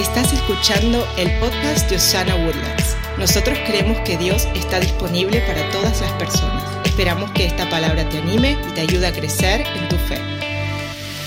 Estás 0.00 0.32
escuchando 0.32 1.06
el 1.18 1.30
podcast 1.40 1.90
de 1.90 1.96
Osana 1.96 2.34
Woodlands. 2.34 2.96
Nosotros 3.18 3.58
creemos 3.66 4.00
que 4.00 4.16
Dios 4.16 4.48
está 4.54 4.80
disponible 4.80 5.42
para 5.42 5.68
todas 5.68 6.00
las 6.00 6.10
personas. 6.12 6.64
Esperamos 6.86 7.30
que 7.32 7.44
esta 7.44 7.68
palabra 7.68 8.08
te 8.08 8.16
anime 8.16 8.56
y 8.66 8.72
te 8.72 8.80
ayude 8.80 9.06
a 9.06 9.12
crecer 9.12 9.60
en 9.60 9.88
tu 9.90 9.96
fe. 9.96 10.18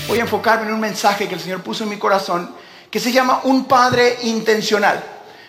Voy 0.08 0.18
a 0.18 0.22
enfocarme 0.22 0.66
en 0.66 0.74
un 0.74 0.80
mensaje 0.80 1.28
que 1.28 1.36
el 1.36 1.40
Señor 1.40 1.62
puso 1.62 1.84
en 1.84 1.90
mi 1.90 1.98
corazón 1.98 2.52
que 2.90 2.98
se 2.98 3.12
llama 3.12 3.42
Un 3.44 3.66
Padre 3.66 4.18
Intencional. 4.24 5.00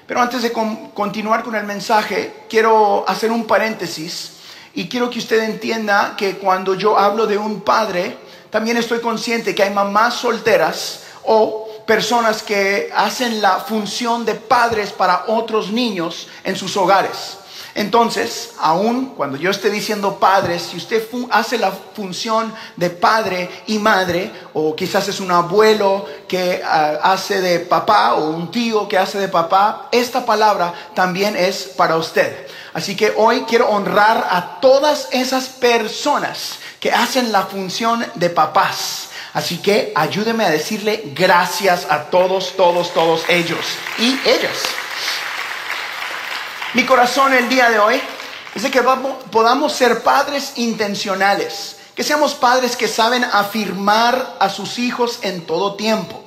Pero 0.06 0.22
antes 0.22 0.44
de 0.44 0.52
continuar 0.52 1.44
con 1.44 1.56
el 1.56 1.64
mensaje, 1.64 2.46
quiero 2.48 3.06
hacer 3.08 3.32
un 3.32 3.48
paréntesis 3.48 4.34
y 4.76 4.88
quiero 4.88 5.10
que 5.10 5.18
usted 5.18 5.42
entienda 5.42 6.14
que 6.16 6.38
cuando 6.38 6.76
yo 6.76 6.96
hablo 6.96 7.26
de 7.26 7.40
un 7.40 7.62
padre, 7.62 8.20
también 8.52 8.78
estoy 8.78 9.00
consciente 9.00 9.56
que 9.56 9.64
hay 9.64 9.74
mamás 9.74 10.14
solteras 10.14 11.06
o 11.24 11.65
personas 11.86 12.42
que 12.42 12.92
hacen 12.96 13.42
la 13.42 13.60
función 13.60 14.26
de 14.26 14.36
padres 14.36 14.92
para 14.92 15.26
otros 15.28 15.72
niños 15.72 16.28
en 16.44 16.56
sus 16.56 16.76
hogares. 16.78 17.38
Entonces, 17.76 18.52
aún 18.58 19.16
cuando 19.18 19.38
yo 19.38 19.52
esté 19.52 19.70
diciendo 19.70 20.18
padres, 20.18 20.62
si 20.72 20.78
usted 20.78 21.06
hace 21.30 21.58
la 21.58 21.74
función 21.74 22.54
de 22.78 22.90
padre 22.90 23.50
y 23.68 23.80
madre, 23.80 24.32
o 24.54 24.74
quizás 24.74 25.10
es 25.10 25.20
un 25.20 25.30
abuelo 25.30 26.06
que 26.26 26.62
ah, 26.64 27.00
hace 27.04 27.42
de 27.42 27.60
papá, 27.60 28.14
o 28.16 28.30
un 28.30 28.50
tío 28.50 28.88
que 28.88 28.98
hace 28.98 29.20
de 29.20 29.28
papá, 29.28 29.90
esta 29.92 30.26
palabra 30.26 30.74
también 30.94 31.36
es 31.36 31.64
para 31.64 31.98
usted. 31.98 32.48
Así 32.74 32.96
que 32.96 33.14
hoy 33.18 33.42
quiero 33.42 33.70
honrar 33.70 34.26
a 34.32 34.62
todas 34.62 35.10
esas 35.12 35.50
personas 35.50 36.60
que 36.80 36.94
hacen 36.94 37.34
la 37.34 37.44
función 37.44 38.06
de 38.16 38.30
papás 38.30 39.10
Así 39.36 39.58
que 39.58 39.92
ayúdeme 39.94 40.46
a 40.46 40.50
decirle 40.50 41.12
gracias 41.14 41.88
a 41.90 42.04
todos, 42.04 42.56
todos, 42.56 42.94
todos 42.94 43.28
ellos 43.28 43.60
y 44.00 44.18
ellas. 44.26 44.64
Mi 46.74 46.86
corazón 46.86 47.34
el 47.34 47.50
día 47.50 47.70
de 47.70 47.78
hoy 47.78 48.02
es 48.56 48.64
de 48.64 48.72
que 48.72 48.82
podamos 48.82 49.74
ser 49.74 50.04
padres 50.04 50.54
intencionales, 50.56 51.80
que 51.94 52.04
seamos 52.06 52.34
padres 52.34 52.78
que 52.78 52.88
saben 52.88 53.26
afirmar 53.26 54.38
a 54.40 54.48
sus 54.48 54.80
hijos 54.80 55.20
en 55.22 55.46
todo 55.46 55.76
tiempo. 55.76 56.24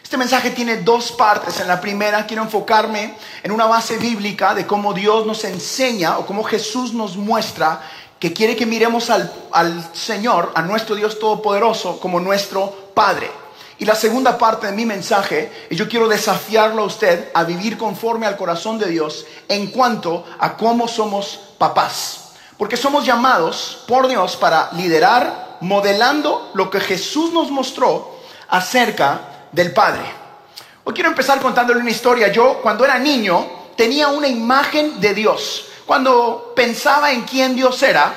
Este 0.00 0.16
mensaje 0.16 0.50
tiene 0.50 0.76
dos 0.76 1.10
partes. 1.10 1.58
En 1.58 1.66
la 1.66 1.80
primera 1.80 2.24
quiero 2.24 2.44
enfocarme 2.44 3.16
en 3.42 3.50
una 3.50 3.64
base 3.64 3.96
bíblica 3.96 4.54
de 4.54 4.64
cómo 4.64 4.94
Dios 4.94 5.26
nos 5.26 5.42
enseña 5.42 6.18
o 6.18 6.26
cómo 6.26 6.44
Jesús 6.44 6.92
nos 6.92 7.16
muestra 7.16 7.82
que 8.18 8.32
quiere 8.32 8.56
que 8.56 8.66
miremos 8.66 9.10
al, 9.10 9.90
Señor, 9.92 10.52
a 10.54 10.62
nuestro 10.62 10.94
Dios 10.94 11.18
Todopoderoso, 11.18 12.00
como 12.00 12.20
nuestro 12.20 12.90
Padre. 12.94 13.30
Y 13.78 13.84
la 13.84 13.94
segunda 13.94 14.38
parte 14.38 14.68
de 14.68 14.72
mi 14.72 14.86
mensaje 14.86 15.66
yo 15.70 15.88
quiero 15.88 16.08
desafiarlo 16.08 16.82
a 16.82 16.86
usted 16.86 17.30
a 17.34 17.44
vivir 17.44 17.76
conforme 17.76 18.26
al 18.26 18.36
corazón 18.36 18.78
de 18.78 18.86
Dios 18.86 19.26
en 19.48 19.66
cuanto 19.68 20.24
a 20.38 20.56
cómo 20.56 20.86
somos 20.86 21.40
papás. 21.58 22.32
Porque 22.56 22.76
somos 22.76 23.04
llamados 23.04 23.84
por 23.88 24.06
Dios 24.06 24.36
para 24.36 24.70
liderar 24.72 25.58
modelando 25.60 26.50
lo 26.54 26.70
que 26.70 26.80
Jesús 26.80 27.32
nos 27.32 27.50
mostró 27.50 28.16
acerca 28.48 29.48
del 29.50 29.72
Padre. 29.72 30.02
Hoy 30.84 30.94
quiero 30.94 31.08
empezar 31.08 31.40
contándole 31.40 31.80
una 31.80 31.90
historia. 31.90 32.28
Yo 32.28 32.60
cuando 32.62 32.84
era 32.84 32.98
niño 32.98 33.64
tenía 33.76 34.08
una 34.08 34.28
imagen 34.28 35.00
de 35.00 35.14
Dios. 35.14 35.66
Cuando 35.86 36.52
pensaba 36.56 37.12
en 37.12 37.22
quién 37.22 37.54
Dios 37.54 37.82
era, 37.82 38.14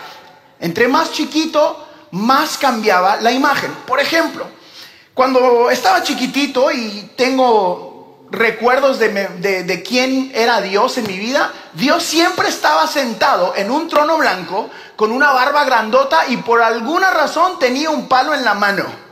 entre 0.59 0.87
más 0.87 1.11
chiquito, 1.11 1.85
más 2.11 2.57
cambiaba 2.57 3.17
la 3.17 3.31
imagen. 3.31 3.71
Por 3.85 3.99
ejemplo, 3.99 4.45
cuando 5.13 5.69
estaba 5.69 6.03
chiquitito 6.03 6.71
y 6.71 7.11
tengo 7.15 8.27
recuerdos 8.29 8.99
de, 8.99 9.09
de, 9.63 9.83
quién 9.83 10.31
era 10.33 10.61
Dios 10.61 10.97
en 10.97 11.07
mi 11.07 11.17
vida, 11.17 11.51
Dios 11.73 12.03
siempre 12.03 12.49
estaba 12.49 12.87
sentado 12.87 13.53
en 13.55 13.71
un 13.71 13.87
trono 13.87 14.17
blanco 14.17 14.69
con 14.95 15.11
una 15.11 15.31
barba 15.31 15.63
grandota 15.63 16.27
y 16.27 16.37
por 16.37 16.61
alguna 16.61 17.11
razón 17.11 17.57
tenía 17.59 17.89
un 17.89 18.07
palo 18.07 18.33
en 18.33 18.43
la 18.43 18.53
mano. 18.53 19.06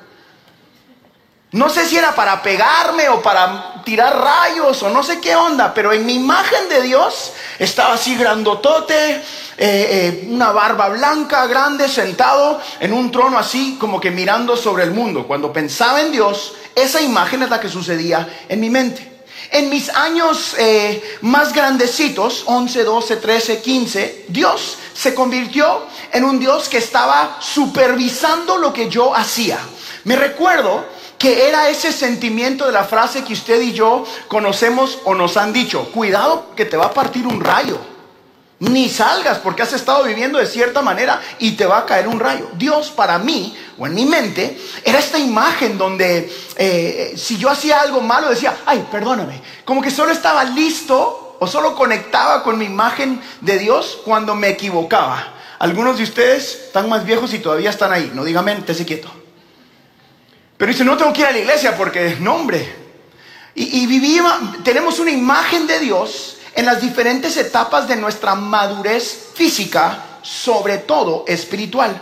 No 1.56 1.70
sé 1.70 1.86
si 1.86 1.96
era 1.96 2.14
para 2.14 2.44
pegarme 2.44 3.08
o 3.08 3.22
para 3.22 3.82
tirar 3.86 4.14
rayos 4.20 4.84
o 4.84 4.90
no 4.90 5.02
sé 5.02 5.22
qué 5.22 5.38
onda, 5.38 5.74
pero 5.74 5.94
en 5.94 6.06
mi 6.06 6.16
imagen 6.16 6.68
de 6.68 6.82
Dios 6.82 7.32
estaba 7.58 7.94
así 7.94 8.18
grandotote, 8.18 9.12
eh, 9.16 9.22
eh, 9.58 10.28
una 10.28 10.52
barba 10.52 10.90
blanca, 10.90 11.48
grande, 11.48 11.88
sentado 11.88 12.60
en 12.82 12.92
un 12.92 13.10
trono 13.10 13.40
así 13.40 13.78
como 13.80 14.02
que 14.02 14.12
mirando 14.12 14.58
sobre 14.58 14.84
el 14.84 14.92
mundo. 14.92 15.26
Cuando 15.26 15.54
pensaba 15.54 16.02
en 16.02 16.12
Dios, 16.12 16.56
esa 16.76 17.00
imagen 17.00 17.44
es 17.44 17.50
la 17.50 17.62
que 17.62 17.70
sucedía 17.70 18.28
en 18.50 18.60
mi 18.60 18.70
mente. 18.70 19.14
En 19.50 19.70
mis 19.70 19.88
años 19.88 20.58
eh, 20.58 21.20
más 21.22 21.54
grandecitos, 21.54 22.44
11, 22.48 22.84
12, 22.84 23.16
13, 23.16 23.62
15, 23.62 24.26
Dios 24.28 24.78
se 24.94 25.16
convirtió 25.16 25.84
en 26.12 26.26
un 26.26 26.38
Dios 26.38 26.68
que 26.68 26.80
estaba 26.80 27.38
supervisando 27.40 28.58
lo 28.58 28.74
que 28.74 28.90
yo 28.90 29.16
hacía. 29.16 29.60
Me 30.04 30.18
recuerdo 30.18 30.95
que 31.18 31.48
era 31.48 31.70
ese 31.70 31.92
sentimiento 31.92 32.66
de 32.66 32.72
la 32.72 32.84
frase 32.84 33.24
que 33.24 33.34
usted 33.34 33.62
y 33.62 33.74
yo 33.74 34.06
conocemos 34.28 35.00
o 35.06 35.16
nos 35.16 35.38
han 35.38 35.54
dicho, 35.54 35.92
cuidado 35.92 36.56
que 36.56 36.66
te 36.66 36.78
va 36.78 36.88
a 36.88 36.94
partir 36.94 37.26
un 37.26 37.42
rayo. 37.42 37.80
Ni 38.58 38.88
salgas 38.88 39.40
porque 39.40 39.64
has 39.64 39.74
estado 39.74 40.06
viviendo 40.06 40.40
de 40.40 40.46
cierta 40.46 40.82
manera 40.82 41.22
y 41.40 41.52
te 41.54 41.66
va 41.66 41.80
a 41.80 41.86
caer 41.86 42.08
un 42.08 42.20
rayo. 42.20 42.50
Dios 42.54 42.90
para 42.90 43.20
mí, 43.20 43.56
o 43.78 43.86
en 43.86 43.94
mi 43.94 44.06
mente, 44.06 44.58
era 44.84 44.98
esta 44.98 45.20
imagen 45.20 45.78
donde 45.78 46.34
eh, 46.56 47.14
si 47.18 47.38
yo 47.38 47.50
hacía 47.50 47.82
algo 47.82 48.00
malo 48.00 48.30
decía, 48.30 48.56
ay, 48.66 48.88
perdóname. 48.90 49.42
Como 49.66 49.82
que 49.82 49.92
solo 49.92 50.12
estaba 50.14 50.44
listo 50.46 51.38
o 51.40 51.48
solo 51.48 51.76
conectaba 51.76 52.44
con 52.44 52.58
mi 52.58 52.66
imagen 52.66 53.22
de 53.42 53.60
Dios 53.60 54.00
cuando 54.06 54.36
me 54.36 54.50
equivocaba. 54.50 55.34
Algunos 55.60 55.98
de 55.98 56.04
ustedes 56.04 56.68
están 56.68 56.88
más 56.88 57.06
viejos 57.06 57.34
y 57.34 57.40
todavía 57.40 57.70
están 57.70 57.92
ahí. 57.92 58.12
No 58.14 58.24
dígame, 58.24 58.54
esté 58.54 58.86
quieto. 58.86 59.25
Pero 60.58 60.72
dice, 60.72 60.86
no 60.86 60.98
tengo 60.98 61.12
que 61.14 61.22
ir 61.22 61.28
a 61.28 61.32
la 61.32 61.40
iglesia 61.40 61.76
porque, 61.76 62.18
no 62.20 62.36
hombre. 62.36 62.74
Y, 63.56 63.84
y 63.84 63.88
vivimos, 63.88 64.64
tenemos 64.64 65.00
una 65.00 65.12
imagen 65.12 65.68
de 65.68 65.80
Dios 65.80 66.38
en 66.54 66.66
las 66.66 66.82
diferentes 66.82 67.36
etapas 67.38 67.88
de 67.88 67.98
nuestra 67.98 68.36
madurez 68.36 69.32
física, 69.34 70.20
sobre 70.22 70.78
todo 70.78 71.26
espiritual. 71.28 72.02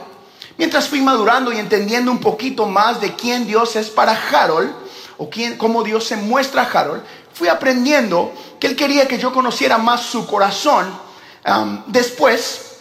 Mientras 0.57 0.87
fui 0.87 1.01
madurando 1.01 1.51
y 1.51 1.57
entendiendo 1.57 2.11
un 2.11 2.19
poquito 2.19 2.67
más 2.67 3.01
de 3.01 3.15
quién 3.15 3.47
Dios 3.47 3.75
es 3.75 3.89
para 3.89 4.11
Harold, 4.11 4.71
o 5.17 5.29
quién, 5.29 5.57
cómo 5.57 5.83
Dios 5.83 6.05
se 6.05 6.15
muestra 6.15 6.63
a 6.63 6.65
Harold, 6.79 7.03
fui 7.33 7.47
aprendiendo 7.47 8.31
que 8.59 8.67
Él 8.67 8.75
quería 8.75 9.07
que 9.07 9.17
yo 9.17 9.33
conociera 9.33 9.77
más 9.77 10.01
su 10.01 10.25
corazón. 10.27 10.93
después 11.87 12.75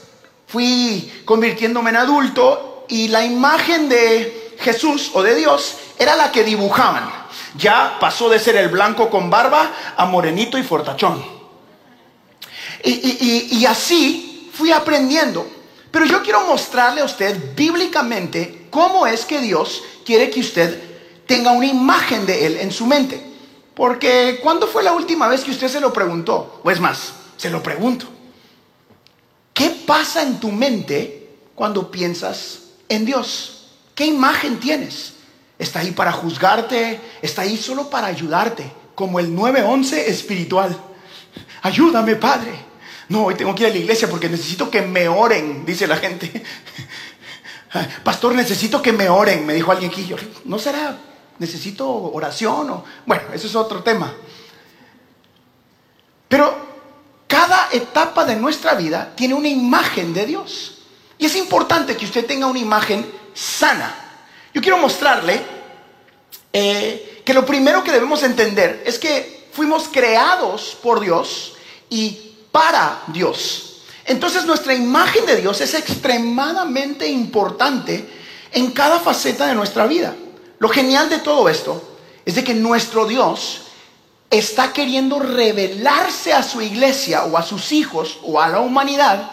fui 0.46 1.22
convirtiéndome 1.24 1.90
en 1.90 1.96
adulto 1.96 2.84
y 2.88 3.08
la 3.08 3.24
imagen 3.24 3.88
de 3.88 4.41
Jesús 4.62 5.10
o 5.12 5.22
de 5.22 5.34
Dios 5.34 5.76
era 5.98 6.16
la 6.16 6.32
que 6.32 6.44
dibujaban. 6.44 7.10
Ya 7.56 7.98
pasó 8.00 8.28
de 8.28 8.38
ser 8.38 8.56
el 8.56 8.68
blanco 8.68 9.10
con 9.10 9.28
barba 9.28 9.72
a 9.96 10.06
morenito 10.06 10.56
y 10.56 10.62
fortachón. 10.62 11.22
Y, 12.84 13.64
así 13.66 14.50
fui 14.52 14.72
aprendiendo. 14.72 15.46
Pero 15.90 16.06
yo 16.06 16.22
quiero 16.22 16.46
mostrarle 16.46 17.02
a 17.02 17.04
usted 17.04 17.54
bíblicamente 17.54 18.66
cómo 18.70 19.06
es 19.06 19.24
que 19.24 19.40
Dios 19.40 19.82
quiere 20.04 20.30
que 20.30 20.40
usted 20.40 20.82
tenga 21.26 21.52
una 21.52 21.66
imagen 21.66 22.24
de 22.24 22.46
Él 22.46 22.56
en 22.56 22.72
su 22.72 22.86
mente. 22.86 23.22
Porque 23.74 24.40
¿cuándo 24.42 24.66
fue 24.66 24.82
la 24.82 24.92
última 24.92 25.28
vez 25.28 25.44
que 25.44 25.50
usted 25.50 25.68
se 25.68 25.80
lo 25.80 25.92
preguntó? 25.92 26.60
O 26.64 26.70
es 26.70 26.80
más, 26.80 27.12
se 27.36 27.50
lo 27.50 27.62
pregunto. 27.62 28.06
¿Qué 29.52 29.68
pasa 29.86 30.22
en 30.22 30.40
tu 30.40 30.50
mente 30.50 31.36
cuando 31.54 31.90
piensas 31.90 32.60
en 32.88 33.04
Dios? 33.04 33.61
¿Qué 33.94 34.06
imagen 34.06 34.58
tienes? 34.58 35.14
¿Está 35.58 35.80
ahí 35.80 35.90
para 35.90 36.12
juzgarte? 36.12 37.00
¿Está 37.20 37.42
ahí 37.42 37.56
solo 37.56 37.88
para 37.90 38.06
ayudarte? 38.08 38.70
Como 38.94 39.20
el 39.20 39.34
911 39.34 40.10
espiritual. 40.10 40.76
Ayúdame, 41.62 42.16
Padre. 42.16 42.52
No, 43.08 43.24
hoy 43.24 43.34
tengo 43.34 43.54
que 43.54 43.64
ir 43.64 43.68
a 43.68 43.72
la 43.72 43.78
iglesia 43.78 44.08
porque 44.08 44.28
necesito 44.28 44.70
que 44.70 44.82
me 44.82 45.08
oren, 45.08 45.64
dice 45.66 45.86
la 45.86 45.96
gente. 45.96 46.42
Pastor, 48.04 48.34
necesito 48.34 48.82
que 48.82 48.92
me 48.92 49.08
oren, 49.08 49.46
me 49.46 49.54
dijo 49.54 49.70
alguien 49.70 49.90
aquí. 49.90 50.06
Yo, 50.06 50.16
¿No 50.44 50.58
será? 50.58 50.98
Necesito 51.38 51.88
oración 51.88 52.70
o... 52.70 52.84
Bueno, 53.06 53.24
eso 53.34 53.46
es 53.46 53.54
otro 53.54 53.82
tema. 53.82 54.12
Pero 56.28 56.54
cada 57.26 57.68
etapa 57.72 58.24
de 58.24 58.36
nuestra 58.36 58.74
vida 58.74 59.12
tiene 59.14 59.34
una 59.34 59.48
imagen 59.48 60.12
de 60.14 60.26
Dios. 60.26 60.78
Y 61.18 61.26
es 61.26 61.36
importante 61.36 61.96
que 61.96 62.04
usted 62.04 62.26
tenga 62.26 62.46
una 62.46 62.58
imagen 62.58 63.06
sana. 63.34 63.94
Yo 64.54 64.60
quiero 64.60 64.78
mostrarle 64.78 65.40
eh, 66.52 67.22
que 67.24 67.34
lo 67.34 67.46
primero 67.46 67.82
que 67.82 67.92
debemos 67.92 68.22
entender 68.22 68.82
es 68.84 68.98
que 68.98 69.48
fuimos 69.52 69.88
creados 69.88 70.76
por 70.82 71.00
Dios 71.00 71.54
y 71.88 72.34
para 72.50 73.02
Dios. 73.08 73.82
Entonces 74.04 74.44
nuestra 74.44 74.74
imagen 74.74 75.24
de 75.26 75.36
Dios 75.36 75.60
es 75.60 75.74
extremadamente 75.74 77.08
importante 77.08 78.08
en 78.52 78.72
cada 78.72 79.00
faceta 79.00 79.46
de 79.46 79.54
nuestra 79.54 79.86
vida. 79.86 80.14
Lo 80.58 80.68
genial 80.68 81.08
de 81.08 81.18
todo 81.18 81.48
esto 81.48 81.82
es 82.24 82.34
de 82.34 82.44
que 82.44 82.54
nuestro 82.54 83.06
Dios 83.06 83.62
está 84.30 84.72
queriendo 84.72 85.18
revelarse 85.18 86.32
a 86.32 86.42
su 86.42 86.60
iglesia 86.60 87.24
o 87.24 87.36
a 87.36 87.42
sus 87.42 87.72
hijos 87.72 88.18
o 88.22 88.40
a 88.40 88.48
la 88.48 88.60
humanidad 88.60 89.30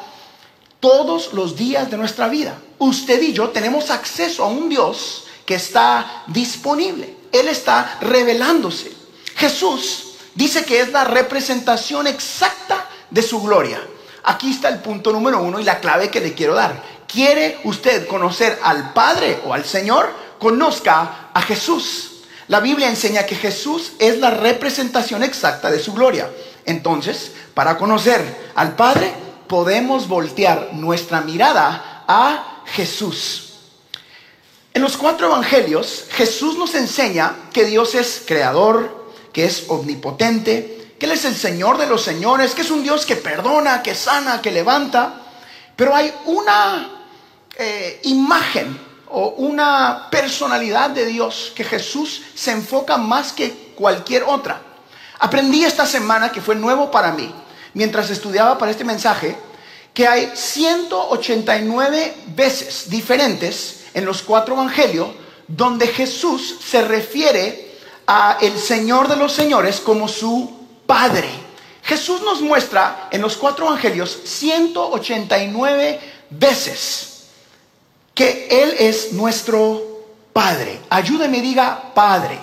todos 0.80 1.34
los 1.34 1.56
días 1.56 1.90
de 1.90 1.98
nuestra 1.98 2.28
vida. 2.28 2.57
Usted 2.80 3.22
y 3.22 3.34
yo 3.34 3.50
tenemos 3.50 3.90
acceso 3.92 4.44
a 4.44 4.48
un 4.48 4.70
Dios 4.70 5.26
que 5.46 5.56
está 5.56 6.24
disponible. 6.28 7.16
Él 7.31 7.48
está 7.48 7.98
revelándose. 8.02 8.92
Jesús 9.36 10.16
dice 10.34 10.64
que 10.64 10.80
es 10.80 10.92
la 10.92 11.04
representación 11.04 12.08
exacta 12.08 12.88
de 13.10 13.22
su 13.22 13.42
gloria. 13.42 13.81
Aquí 14.24 14.52
está 14.52 14.70
el 14.70 14.80
punto 14.80 15.12
número 15.12 15.42
uno 15.42 15.60
y 15.60 15.64
la 15.64 15.80
clave 15.80 16.10
que 16.10 16.22
le 16.22 16.34
quiero 16.34 16.56
dar. 16.56 16.81
¿Quiere 17.08 17.60
usted 17.64 18.08
conocer 18.08 18.60
al 18.64 18.94
Padre 18.94 19.42
o 19.46 19.54
al 19.54 19.66
Señor? 19.66 20.14
Conozca 20.40 21.30
a 21.34 21.42
Jesús. 21.42 22.24
La 22.48 22.60
Biblia 22.60 22.88
enseña 22.88 23.26
que 23.26 23.36
Jesús 23.36 23.94
es 24.00 24.20
la 24.20 24.31
representación 24.31 25.24
exacta 25.24 25.70
de 25.70 25.80
su 25.80 25.94
gloria. 25.94 26.30
Entonces, 26.66 27.31
para 27.54 27.78
conocer 27.78 28.52
al 28.56 28.76
Padre, 28.76 29.14
podemos 29.48 30.08
voltear 30.08 30.70
nuestra 30.74 31.22
mirada 31.22 32.04
a 32.08 32.58
Jesús. 32.74 33.45
En 34.74 34.81
los 34.81 34.98
cuatro 34.98 35.27
evangelios, 35.27 36.06
Jesús 36.12 36.57
nos 36.57 36.75
enseña 36.75 37.36
que 37.51 37.66
Dios 37.66 37.95
es 37.95 38.24
creador, 38.25 39.13
que 39.33 39.45
es 39.45 39.66
omnipotente, 39.68 40.94
que 41.00 41.06
Él 41.06 41.13
es 41.13 41.25
el 41.25 41.36
Señor 41.36 41.77
de 41.77 41.88
los 41.88 42.04
señores, 42.04 42.54
que 42.54 42.62
es 42.62 42.71
un 42.71 42.83
Dios 42.83 43.06
que 43.06 43.16
perdona, 43.16 43.81
que 43.81 43.95
sana, 43.95 44.42
que 44.42 44.51
levanta. 44.51 45.21
Pero 45.75 45.95
hay 45.95 46.13
una 46.25 47.06
eh, 47.57 48.00
imagen 48.04 48.80
o 49.07 49.30
una 49.38 50.07
personalidad 50.12 50.92
de 50.92 51.06
Dios 51.06 51.51
que 51.56 51.63
Jesús 51.63 52.21
se 52.36 52.51
enfoca 52.51 52.98
más 52.98 53.33
que 53.33 53.74
cualquier 53.75 54.24
otra. 54.24 54.62
Aprendí 55.19 55.66
esta 55.66 55.86
semana 55.86 56.31
que 56.31 56.42
fue 56.42 56.56
nuevo 56.56 56.92
para 56.92 57.12
mí, 57.12 57.33
mientras 57.74 58.10
estudiaba 58.10 58.57
para 58.57 58.71
este 58.71 58.86
mensaje, 58.86 59.36
que 59.94 60.07
hay 60.07 60.31
189 60.33 62.15
veces 62.36 62.89
diferentes 62.89 63.86
en 63.94 64.06
los 64.06 64.21
cuatro 64.21 64.56
evangelios 64.56 65.09
donde 65.47 65.88
Jesús 65.88 66.57
se 66.65 66.81
refiere 66.81 67.75
a 68.07 68.38
el 68.41 68.57
Señor 68.57 69.07
de 69.07 69.15
los 69.15 69.33
señores 69.33 69.80
como 69.80 70.07
su 70.07 70.57
Padre. 70.86 71.30
Jesús 71.83 72.21
nos 72.21 72.41
muestra 72.41 73.07
en 73.12 73.21
los 73.21 73.36
cuatro 73.36 73.65
evangelios 73.68 74.15
189 74.24 76.00
veces 76.30 77.25
que 78.13 78.47
Él 78.50 78.75
es 78.80 79.13
nuestro 79.13 79.81
Padre. 80.33 80.81
Ayúdeme, 80.89 81.42
diga 81.42 81.94
Padre. 81.94 82.39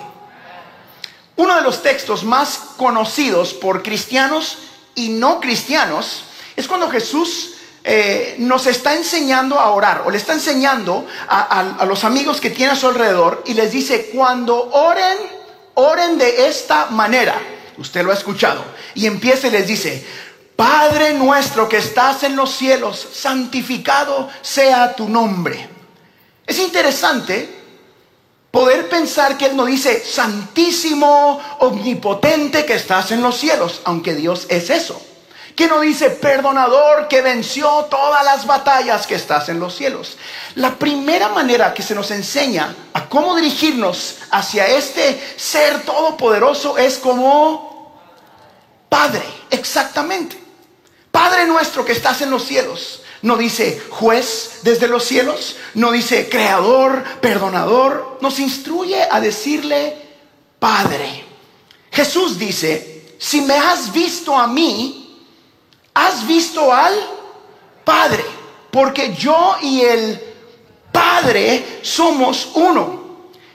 Uno 1.35 1.55
de 1.55 1.61
los 1.61 1.83
textos 1.83 2.23
más 2.23 2.59
conocidos 2.77 3.53
por 3.53 3.83
cristianos 3.83 4.57
y 4.95 5.09
no 5.09 5.39
cristianos 5.39 6.23
es 6.57 6.67
cuando 6.67 6.89
Jesús 6.89 7.53
eh, 7.83 8.35
nos 8.39 8.65
está 8.65 8.95
enseñando 8.95 9.59
a 9.59 9.69
orar 9.69 10.03
o 10.05 10.11
le 10.11 10.17
está 10.17 10.33
enseñando 10.33 11.05
a, 11.29 11.85
los 11.87 12.03
amigos 12.03 12.41
que 12.41 12.49
tiene 12.49 12.73
a 12.73 12.75
su 12.75 12.87
alrededor 12.87 13.43
y 13.45 13.53
les 13.53 13.71
dice, 13.71 14.09
cuando 14.13 14.71
oren, 14.71 15.17
oren 15.75 16.17
de 16.17 16.47
esta 16.47 16.87
manera. 16.87 17.39
Usted 17.77 18.03
lo 18.03 18.11
ha 18.11 18.15
escuchado. 18.15 18.65
Y 18.95 19.05
empieza 19.05 19.47
y 19.47 19.51
les 19.51 19.67
dice, 19.67 20.03
Padre 20.55 21.13
nuestro 21.13 21.69
que 21.69 21.77
estás 21.77 22.23
en 22.23 22.35
los 22.35 22.55
cielos, 22.55 23.07
santificado 23.13 24.27
sea 24.41 24.95
tu 24.95 25.07
nombre. 25.07 25.69
Es 26.47 26.57
interesante 26.57 27.47
poder 28.49 28.89
pensar 28.89 29.37
que 29.37 29.45
Él 29.45 29.55
no 29.55 29.65
dice, 29.65 30.03
santísimo, 30.03 31.39
omnipotente 31.59 32.65
que 32.65 32.73
estás 32.73 33.11
en 33.11 33.21
los 33.21 33.37
cielos, 33.37 33.81
aunque 33.83 34.15
Dios 34.15 34.47
es 34.49 34.71
eso. 34.71 35.06
Que 35.57 35.67
no 35.67 35.79
dice, 35.79 36.11
perdonador 36.11 37.07
que 37.07 37.23
venció 37.23 37.87
todas 37.89 38.23
las 38.23 38.45
batallas 38.45 39.07
que 39.07 39.15
estás 39.15 39.49
en 39.49 39.59
los 39.59 39.75
cielos. 39.75 40.15
La 40.53 40.75
primera 40.75 41.29
manera 41.29 41.73
que 41.73 41.81
se 41.81 41.95
nos 41.95 42.11
enseña 42.11 42.75
a 42.93 43.09
cómo 43.09 43.35
dirigirnos 43.35 44.17
hacia 44.29 44.67
este 44.67 45.19
ser 45.35 45.81
todopoderoso 45.81 46.77
es 46.77 46.99
como 46.99 47.97
Padre, 48.87 49.23
exactamente. 49.49 50.39
Padre 51.11 51.47
nuestro 51.47 51.83
que 51.83 51.93
estás 51.93 52.21
en 52.21 52.29
los 52.29 52.43
cielos. 52.45 53.01
No 53.23 53.35
dice 53.35 53.81
juez 53.89 54.59
desde 54.61 54.87
los 54.87 55.05
cielos, 55.05 55.55
no 55.73 55.91
dice 55.91 56.29
creador, 56.29 57.03
perdonador. 57.19 58.19
Nos 58.21 58.37
instruye 58.37 59.01
a 59.09 59.19
decirle 59.19 59.97
Padre. 60.59 61.25
Jesús 61.91 62.37
dice, 62.37 63.15
si 63.17 63.41
me 63.41 63.55
has 63.55 63.91
visto 63.91 64.37
a 64.37 64.45
mí, 64.45 65.06
has 65.97 66.27
visto 66.27 66.71
al 66.71 66.93
Padre, 67.83 68.23
porque 68.69 69.15
yo 69.15 69.55
y 69.61 69.81
el 69.81 70.21
Padre 70.91 71.79
somos 71.81 72.51
uno. 72.53 73.07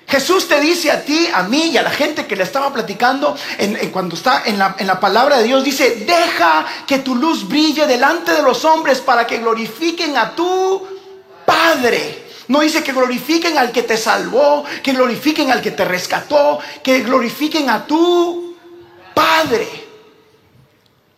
Jesús 0.08 0.48
te 0.48 0.60
dice 0.60 0.90
a 0.90 1.04
ti, 1.04 1.28
a 1.32 1.44
mí 1.44 1.70
y 1.70 1.76
a 1.78 1.82
la 1.82 1.90
gente 1.90 2.26
que 2.26 2.36
le 2.36 2.42
estaba 2.42 2.72
platicando 2.72 3.34
en, 3.58 3.90
cuando 3.90 4.16
está 4.16 4.42
en 4.44 4.58
la, 4.58 4.74
en 4.78 4.86
la 4.86 4.98
palabra 4.98 5.38
de 5.38 5.44
Dios, 5.44 5.64
dice, 5.64 6.04
deja 6.06 6.66
que 6.86 6.98
tu 6.98 7.14
luz 7.14 7.48
brille 7.48 7.86
delante 7.86 8.32
de 8.32 8.42
los 8.42 8.64
hombres 8.64 9.00
para 9.00 9.26
que 9.26 9.38
glorifiquen 9.38 10.16
a 10.16 10.34
tu 10.34 10.86
Padre. 11.46 12.26
No 12.48 12.60
dice 12.60 12.82
que 12.82 12.92
glorifiquen 12.92 13.56
al 13.56 13.70
que 13.70 13.84
te 13.84 13.96
salvó, 13.96 14.64
que 14.82 14.92
glorifiquen 14.92 15.50
al 15.50 15.62
que 15.62 15.70
te 15.70 15.84
rescató, 15.84 16.58
que 16.82 17.00
glorifiquen 17.00 17.70
a 17.70 17.86
tu 17.86 18.56
Padre. 19.14 19.91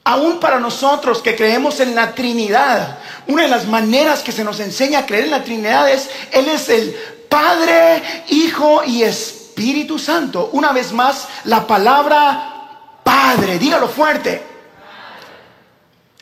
Aún 0.05 0.39
para 0.39 0.61
nosotros 0.61 1.23
que 1.23 1.35
creemos 1.35 1.81
en 1.81 1.95
la 1.95 2.15
Trinidad, 2.15 2.99
una 3.27 3.45
de 3.45 3.49
las 3.49 3.67
maneras 3.67 4.23
que 4.23 4.33
se 4.33 4.45
nos 4.45 4.61
enseña 4.61 5.01
a 5.01 5.06
creer 5.06 5.25
en 5.25 5.31
la 5.31 5.43
Trinidad 5.43 5.91
es, 5.91 6.11
Él 6.31 6.47
es 6.49 6.69
el 6.69 6.95
Padre, 7.31 8.03
Hijo 8.29 8.85
y 8.85 9.03
Espíritu 9.03 9.99
Santo. 9.99 10.51
Una 10.53 10.73
vez 10.73 10.93
más, 10.93 11.27
la 11.45 11.67
palabra 11.67 13.01
Padre, 13.03 13.59
dígalo 13.59 13.89
fuerte. 13.89 14.43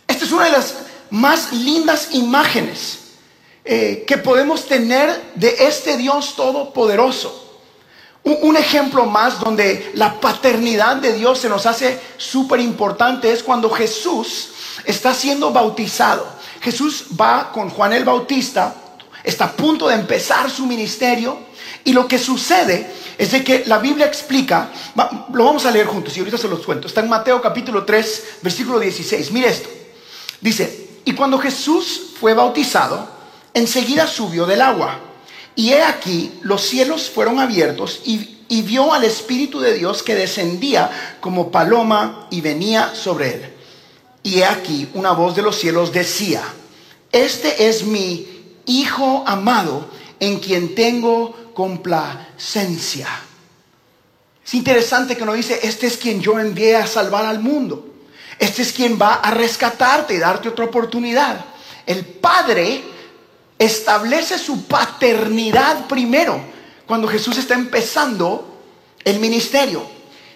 Esta 0.06 0.24
es 0.24 0.30
una 0.30 0.44
de 0.44 0.52
las 0.52 0.76
más 1.10 1.52
lindas 1.52 2.08
imágenes 2.12 3.00
eh, 3.64 4.04
que 4.06 4.16
podemos 4.16 4.66
tener 4.66 5.32
de 5.34 5.56
este 5.58 5.96
Dios 5.96 6.36
todopoderoso. 6.36 7.41
Un, 8.24 8.56
ejemplo 8.56 9.06
más 9.06 9.40
donde 9.40 9.90
la 9.94 10.20
paternidad 10.20 10.96
de 10.96 11.12
Dios 11.14 11.40
se 11.40 11.48
nos 11.48 11.66
hace 11.66 11.98
súper 12.16 12.60
importante 12.60 13.32
es 13.32 13.42
cuando 13.42 13.68
Jesús 13.68 14.50
está 14.84 15.12
siendo 15.12 15.50
bautizado. 15.50 16.26
Jesús 16.60 17.06
va 17.20 17.50
con 17.50 17.68
Juan 17.70 17.92
el 17.92 18.04
Bautista 18.04 18.76
está 19.24 19.46
a 19.46 19.52
punto 19.52 19.88
de 19.88 19.94
empezar 19.94 20.50
su 20.50 20.66
ministerio 20.66 21.38
y 21.84 21.92
lo 21.92 22.06
que 22.06 22.18
sucede 22.18 22.92
es 23.18 23.32
de 23.32 23.44
que 23.44 23.64
la 23.66 23.78
Biblia 23.78 24.06
explica, 24.06 24.70
lo 25.32 25.44
vamos 25.44 25.66
a 25.66 25.70
leer 25.70 25.86
juntos 25.86 26.16
y 26.16 26.20
ahorita 26.20 26.38
se 26.38 26.48
los 26.48 26.64
cuento, 26.64 26.86
está 26.86 27.00
en 27.00 27.08
Mateo 27.08 27.40
capítulo 27.40 27.84
3, 27.84 28.24
versículo 28.42 28.78
16, 28.78 29.32
mire 29.32 29.48
esto, 29.48 29.68
dice, 30.40 30.88
y 31.04 31.14
cuando 31.14 31.38
Jesús 31.38 32.14
fue 32.18 32.34
bautizado, 32.34 33.08
enseguida 33.54 34.06
subió 34.06 34.46
del 34.46 34.60
agua, 34.60 34.98
y 35.54 35.70
he 35.70 35.82
aquí, 35.82 36.32
los 36.42 36.62
cielos 36.62 37.10
fueron 37.10 37.38
abiertos 37.38 38.00
y, 38.04 38.38
y 38.48 38.62
vio 38.62 38.92
al 38.92 39.04
Espíritu 39.04 39.60
de 39.60 39.74
Dios 39.74 40.02
que 40.02 40.14
descendía 40.14 40.90
como 41.20 41.50
paloma 41.50 42.26
y 42.30 42.40
venía 42.40 42.94
sobre 42.94 43.34
él. 43.34 43.52
Y 44.22 44.38
he 44.38 44.44
aquí, 44.44 44.88
una 44.94 45.12
voz 45.12 45.36
de 45.36 45.42
los 45.42 45.56
cielos 45.58 45.92
decía, 45.92 46.42
este 47.10 47.68
es 47.68 47.84
mi 47.84 48.28
Hijo 48.64 49.24
amado 49.26 49.88
en 50.20 50.38
quien 50.38 50.76
tengo 50.76 51.52
complacencia. 51.52 53.08
Es 54.44 54.54
interesante 54.54 55.16
que 55.16 55.24
nos 55.24 55.34
dice, 55.34 55.58
este 55.64 55.88
es 55.88 55.96
quien 55.96 56.20
yo 56.20 56.38
envié 56.38 56.76
a 56.76 56.86
salvar 56.86 57.26
al 57.26 57.40
mundo. 57.40 57.88
Este 58.38 58.62
es 58.62 58.72
quien 58.72 58.98
va 59.00 59.14
a 59.14 59.32
rescatarte 59.32 60.14
y 60.14 60.18
darte 60.18 60.48
otra 60.48 60.64
oportunidad. 60.64 61.44
El 61.86 62.04
Padre 62.04 62.82
establece 63.64 64.38
su 64.38 64.64
paternidad 64.64 65.86
primero 65.86 66.40
cuando 66.86 67.08
Jesús 67.08 67.38
está 67.38 67.54
empezando 67.54 68.58
el 69.04 69.18
ministerio. 69.18 69.82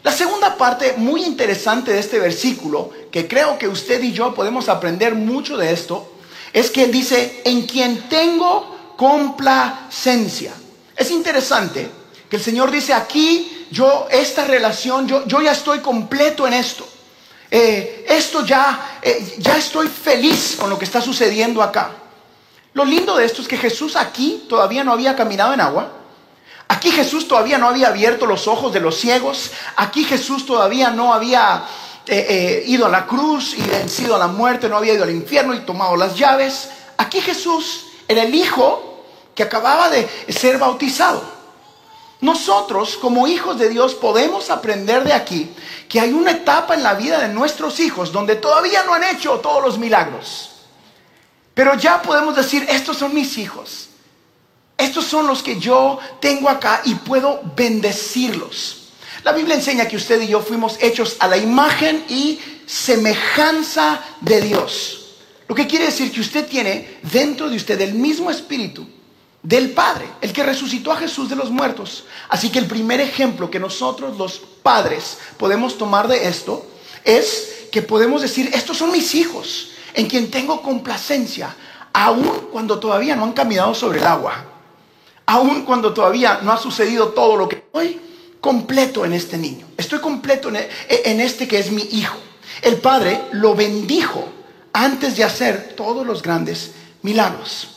La 0.03 0.13
segunda 0.13 0.57
parte 0.57 0.95
muy 0.97 1.25
interesante 1.25 1.93
de 1.93 1.99
este 1.99 2.21
versículo, 2.21 2.91
que 3.11 3.27
creo 3.27 3.59
que 3.59 3.67
usted 3.67 4.03
y 4.03 4.13
yo 4.13 4.35
podemos 4.35 4.69
aprender 4.69 5.15
mucho 5.15 5.57
de 5.57 5.73
esto, 5.73 6.13
es 6.53 6.71
que 6.71 6.87
dice, 6.87 7.43
en 7.45 7.67
quien 7.67 8.09
tengo 8.09 8.95
complacencia. 8.97 10.53
Es 10.97 11.11
interesante 11.11 11.91
que 12.31 12.37
el 12.37 12.43
Señor 12.43 12.71
dice 12.71 12.95
aquí, 12.95 13.67
yo, 13.71 14.07
esta 14.11 14.45
relación, 14.45 15.09
yo, 15.09 15.27
yo 15.27 15.43
ya 15.43 15.53
estoy 15.53 15.81
completo 15.81 16.47
en 16.47 16.55
esto. 16.55 16.87
Eh, 17.51 18.07
esto 18.09 18.45
ya, 18.45 19.01
eh, 19.03 19.37
ya 19.39 19.57
estoy 19.57 19.89
feliz 19.89 20.57
con 20.59 20.71
lo 20.71 20.79
que 20.79 20.85
está 20.85 21.01
sucediendo 21.01 21.63
acá. 21.63 21.91
Lo 22.77 22.85
lindo 22.85 23.17
de 23.17 23.25
esto 23.25 23.41
es 23.41 23.49
que 23.49 23.57
Jesús 23.57 23.97
aquí 23.97 24.45
todavía 24.51 24.85
no 24.85 24.93
había 24.93 25.17
caminado 25.17 25.55
en 25.55 25.63
agua. 25.63 25.93
Aquí 26.69 26.91
Jesús 26.91 27.27
todavía 27.27 27.57
no 27.57 27.69
había 27.69 27.89
abierto 27.89 28.27
los 28.27 28.47
ojos 28.47 28.71
de 28.71 28.81
los 28.81 28.99
ciegos. 28.99 29.51
Aquí 29.77 30.05
Jesús 30.05 30.45
todavía 30.45 30.91
no 30.91 31.15
había 31.15 31.65
eh, 32.07 32.27
eh, 32.29 32.65
ido 32.67 32.85
a 32.85 32.91
la 32.91 33.07
cruz 33.07 33.55
y 33.57 33.63
vencido 33.63 34.15
a 34.15 34.19
la 34.19 34.27
muerte, 34.27 34.69
no 34.69 34.77
había 34.77 34.93
ido 34.93 35.05
al 35.05 35.11
infierno 35.11 35.55
y 35.55 35.61
tomado 35.61 35.97
las 35.97 36.19
llaves. 36.19 36.69
Aquí 36.99 37.23
Jesús 37.23 37.87
era 38.07 38.25
el 38.25 38.35
Hijo 38.35 39.07
que 39.35 39.45
acababa 39.45 39.89
de 39.89 40.07
ser 40.29 40.59
bautizado. 40.59 41.25
Nosotros 42.21 42.99
como 42.99 43.27
hijos 43.27 43.59
de 43.59 43.71
Dios 43.71 43.95
podemos 43.95 44.51
aprender 44.51 45.03
de 45.03 45.15
aquí 45.15 45.51
que 45.89 45.99
hay 45.99 46.13
una 46.13 46.33
etapa 46.33 46.75
en 46.75 46.83
la 46.83 46.93
vida 46.93 47.21
de 47.21 47.29
nuestros 47.29 47.81
hijos 47.81 48.13
donde 48.13 48.37
todavía 48.37 48.83
no 48.83 48.93
han 48.93 49.05
hecho 49.05 49.41
todos 49.41 49.65
los 49.65 49.79
milagros. 49.79 50.56
Pero 51.57 51.75
ya 51.75 52.03
podemos 52.03 52.37
decir, 52.37 52.67
estos 52.69 52.99
son 52.99 53.15
mis 53.15 53.39
hijos. 53.39 53.89
Estos 54.77 55.07
son 55.07 55.27
los 55.27 55.43
que 55.43 55.59
yo 55.59 55.99
tengo 56.21 56.51
acá 56.51 56.83
y 56.85 56.97
puedo 56.97 57.41
bendecirlos. 57.57 58.91
La 59.25 59.33
Biblia 59.33 59.55
enseña 59.55 59.89
que 59.89 59.97
usted 59.97 60.21
y 60.21 60.27
yo 60.27 60.43
fuimos 60.43 60.77
hechos 60.83 61.17
a 61.19 61.27
la 61.27 61.39
imagen 61.39 62.05
y 62.11 62.39
semejanza 62.67 64.03
de 64.21 64.43
Dios. 64.43 65.15
Lo 65.49 65.55
que 65.55 65.67
quiere 65.67 65.87
decir 65.87 66.13
que 66.13 66.21
usted 66.21 66.47
tiene 66.47 66.99
dentro 67.11 67.49
de 67.49 67.57
usted 67.57 67.81
el 67.81 67.95
mismo 67.95 68.31
espíritu 68.31 68.87
del 69.43 69.71
Padre, 69.71 70.05
el 70.21 70.35
que 70.35 70.43
resucitó 70.43 70.93
a 70.93 70.97
Jesús 70.97 71.31
de 71.31 71.37
los 71.37 71.51
muertos. 71.51 72.05
Así 72.29 72.51
que 72.51 72.59
el 72.59 72.67
primer 72.67 73.01
ejemplo 73.01 73.51
que 73.51 73.59
nosotros 73.59 74.19
los 74.19 74.43
padres 74.63 75.17
podemos 75.39 75.79
tomar 75.79 76.07
de 76.07 76.29
esto 76.29 76.67
es 77.03 77.69
que 77.73 77.81
podemos 77.81 78.21
decir, 78.21 78.51
estos 78.53 78.77
son 78.77 78.93
mis 78.93 79.15
hijos, 79.15 79.71
en 79.97 80.07
quien 80.07 80.31
tengo 80.31 80.61
complacencia, 80.61 81.57
aun 81.93 82.49
cuando 82.53 82.79
todavía 82.79 83.17
no 83.17 83.25
han 83.25 83.33
caminado 83.33 83.75
sobre 83.75 83.99
el 83.99 84.07
agua, 84.07 84.45
aun 85.25 85.65
cuando 85.65 85.95
todavía 85.95 86.41
no 86.43 86.53
ha 86.53 86.59
sucedido 86.59 87.09
todo 87.09 87.37
lo 87.37 87.49
que 87.49 87.57
estoy 87.57 87.99
completo 88.39 89.07
en 89.07 89.15
este 89.15 89.39
niño, 89.39 89.67
estoy 89.75 89.99
completo 90.01 90.51
en 90.51 90.57
e, 90.57 91.25
este 91.25 91.49
que 91.49 91.59
es 91.59 91.73
mi 91.73 91.83
hijo. 91.93 92.19
El 92.61 92.77
Padre 92.77 93.23
lo 93.33 93.55
bendijo 93.55 94.29
antes 94.75 95.17
de 95.17 95.25
hacer 95.25 95.73
todos 95.75 96.07
los 96.07 96.23
grandes 96.23 96.73
milagros. 97.01 97.69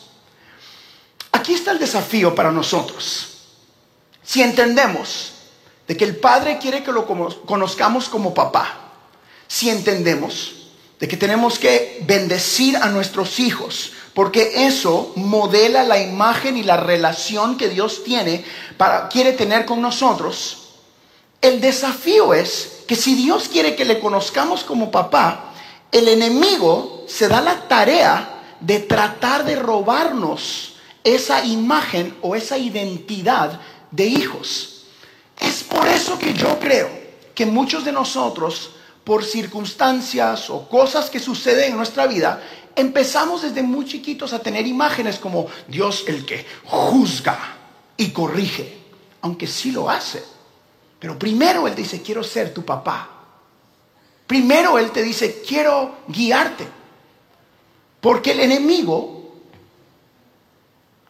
Aquí 1.31 1.53
está 1.53 1.71
el 1.71 1.79
desafío 1.79 2.35
para 2.35 2.51
nosotros. 2.51 3.47
Si 4.21 4.41
entendemos 4.41 5.33
de 5.87 5.95
que 5.95 6.03
el 6.03 6.17
Padre 6.17 6.59
quiere 6.61 6.83
que 6.83 6.91
lo 6.91 7.07
conozcamos 7.45 8.09
como 8.09 8.33
papá, 8.33 8.91
si 9.47 9.69
entendemos 9.69 10.58
de 10.99 11.07
que 11.07 11.17
tenemos 11.17 11.57
que 11.57 12.03
bendecir 12.05 12.75
a 12.77 12.89
nuestros 12.89 13.39
hijos, 13.39 13.93
porque 14.13 14.65
eso 14.67 15.13
modela 15.15 15.83
la 15.83 16.01
imagen 16.01 16.57
y 16.57 16.63
la 16.63 16.77
relación 16.77 17.57
que 17.57 17.69
Dios 17.69 18.03
tiene 18.03 18.43
para 18.77 19.07
quiere 19.07 19.33
tener 19.33 19.65
con 19.65 19.81
nosotros. 19.81 20.69
El 21.41 21.61
desafío 21.61 22.33
es 22.33 22.83
que 22.85 22.97
si 22.97 23.15
Dios 23.15 23.47
quiere 23.47 23.75
que 23.75 23.85
le 23.85 23.99
conozcamos 23.99 24.63
como 24.63 24.91
papá, 24.91 25.53
el 25.91 26.07
enemigo 26.09 27.05
se 27.07 27.29
da 27.29 27.39
la 27.39 27.67
tarea 27.67 28.57
de 28.59 28.79
tratar 28.79 29.45
de 29.45 29.55
robarnos 29.55 30.75
esa 31.03 31.45
imagen 31.45 32.15
o 32.21 32.35
esa 32.35 32.57
identidad 32.57 33.59
de 33.91 34.05
hijos. 34.05 34.83
Es 35.39 35.63
por 35.63 35.87
eso 35.87 36.19
que 36.19 36.33
yo 36.33 36.59
creo 36.59 36.89
que 37.33 37.45
muchos 37.45 37.85
de 37.85 37.93
nosotros, 37.93 38.71
por 39.09 39.25
circunstancias 39.25 40.51
o 40.51 40.69
cosas 40.69 41.09
que 41.09 41.19
suceden 41.19 41.71
en 41.71 41.77
nuestra 41.77 42.05
vida, 42.05 42.43
empezamos 42.75 43.41
desde 43.41 43.63
muy 43.63 43.83
chiquitos 43.83 44.33
a 44.33 44.39
tener 44.39 44.67
imágenes 44.67 45.17
como 45.17 45.47
Dios 45.67 46.03
el 46.05 46.27
que 46.27 46.45
juzga 46.65 47.57
y 47.97 48.11
corrige, 48.11 48.77
aunque 49.21 49.47
sí 49.47 49.71
lo 49.71 49.89
hace. 49.89 50.23
Pero 50.99 51.17
primero 51.17 51.67
Él 51.67 51.73
dice, 51.73 52.03
quiero 52.03 52.23
ser 52.23 52.53
tu 52.53 52.63
papá. 52.63 53.09
Primero 54.27 54.77
Él 54.77 54.91
te 54.91 55.01
dice, 55.01 55.41
quiero 55.41 56.01
guiarte. 56.07 56.67
Porque 57.99 58.33
el 58.33 58.41
enemigo 58.41 59.33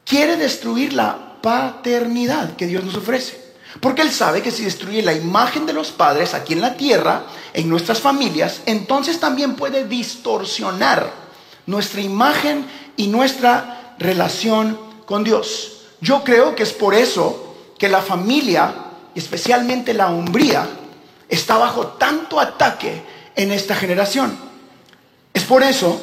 quiere 0.05 0.37
destruir 0.37 0.93
la 0.93 1.41
paternidad 1.41 2.55
que 2.55 2.65
Dios 2.65 2.81
nos 2.81 2.95
ofrece. 2.95 3.48
Porque 3.79 4.01
Él 4.01 4.11
sabe 4.11 4.41
que 4.41 4.51
si 4.51 4.63
destruye 4.63 5.01
la 5.01 5.13
imagen 5.13 5.65
de 5.65 5.73
los 5.73 5.91
padres 5.91 6.33
aquí 6.33 6.53
en 6.53 6.61
la 6.61 6.75
tierra, 6.75 7.23
en 7.53 7.69
nuestras 7.69 7.99
familias, 7.99 8.61
entonces 8.65 9.19
también 9.19 9.55
puede 9.55 9.87
distorsionar 9.87 11.11
nuestra 11.67 12.01
imagen 12.01 12.65
y 12.97 13.07
nuestra 13.07 13.95
relación 13.99 14.77
con 15.05 15.23
Dios. 15.23 15.81
Yo 16.01 16.23
creo 16.23 16.55
que 16.55 16.63
es 16.63 16.73
por 16.73 16.95
eso 16.95 17.55
que 17.77 17.89
la 17.89 18.01
familia, 18.01 18.73
especialmente 19.13 19.93
la 19.93 20.09
hombría, 20.09 20.67
está 21.27 21.57
bajo 21.57 21.87
tanto 21.87 22.39
ataque 22.39 23.03
en 23.35 23.51
esta 23.51 23.75
generación. 23.75 24.35
Es 25.33 25.43
por 25.43 25.61
eso 25.61 26.01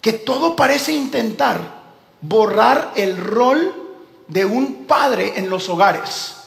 que 0.00 0.12
todo 0.12 0.56
parece 0.56 0.92
intentar 0.92 1.80
borrar 2.20 2.92
el 2.96 3.16
rol 3.16 3.74
de 4.26 4.44
un 4.44 4.86
padre 4.86 5.34
en 5.36 5.48
los 5.48 5.68
hogares. 5.68 6.39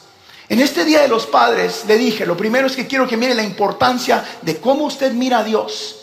En 0.48 0.60
este 0.60 0.84
Día 0.84 1.00
de 1.02 1.08
los 1.08 1.26
Padres 1.26 1.84
le 1.86 1.96
dije, 1.96 2.26
lo 2.26 2.36
primero 2.36 2.66
es 2.66 2.76
que 2.76 2.86
quiero 2.86 3.08
que 3.08 3.16
mire 3.16 3.34
la 3.34 3.42
importancia 3.42 4.24
de 4.42 4.58
cómo 4.58 4.84
usted 4.84 5.12
mira 5.12 5.38
a 5.38 5.44
Dios. 5.44 6.00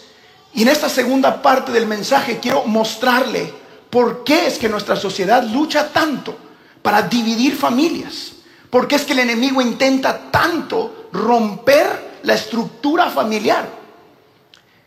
Y 0.54 0.64
en 0.64 0.70
esta 0.70 0.90
segunda 0.90 1.42
parte 1.42 1.72
del 1.72 1.86
mensaje 1.86 2.40
quiero 2.42 2.66
mostrarle 2.66 3.54
por 3.90 4.24
qué 4.24 4.48
es 4.48 4.58
que 4.58 4.70
nuestra 4.70 4.96
sociedad 4.96 5.44
lucha 5.44 5.90
tanto 5.90 6.36
para 6.82 7.04
dividir 7.04 7.56
familias. 7.56 8.32
¿Por 8.70 8.88
qué 8.88 8.96
es 8.96 9.04
que 9.04 9.14
el 9.14 9.20
enemigo 9.20 9.62
intenta 9.62 10.32
tanto 10.32 11.10
romper 11.12 12.20
la 12.24 12.34
estructura 12.34 13.10
familiar? 13.10 13.70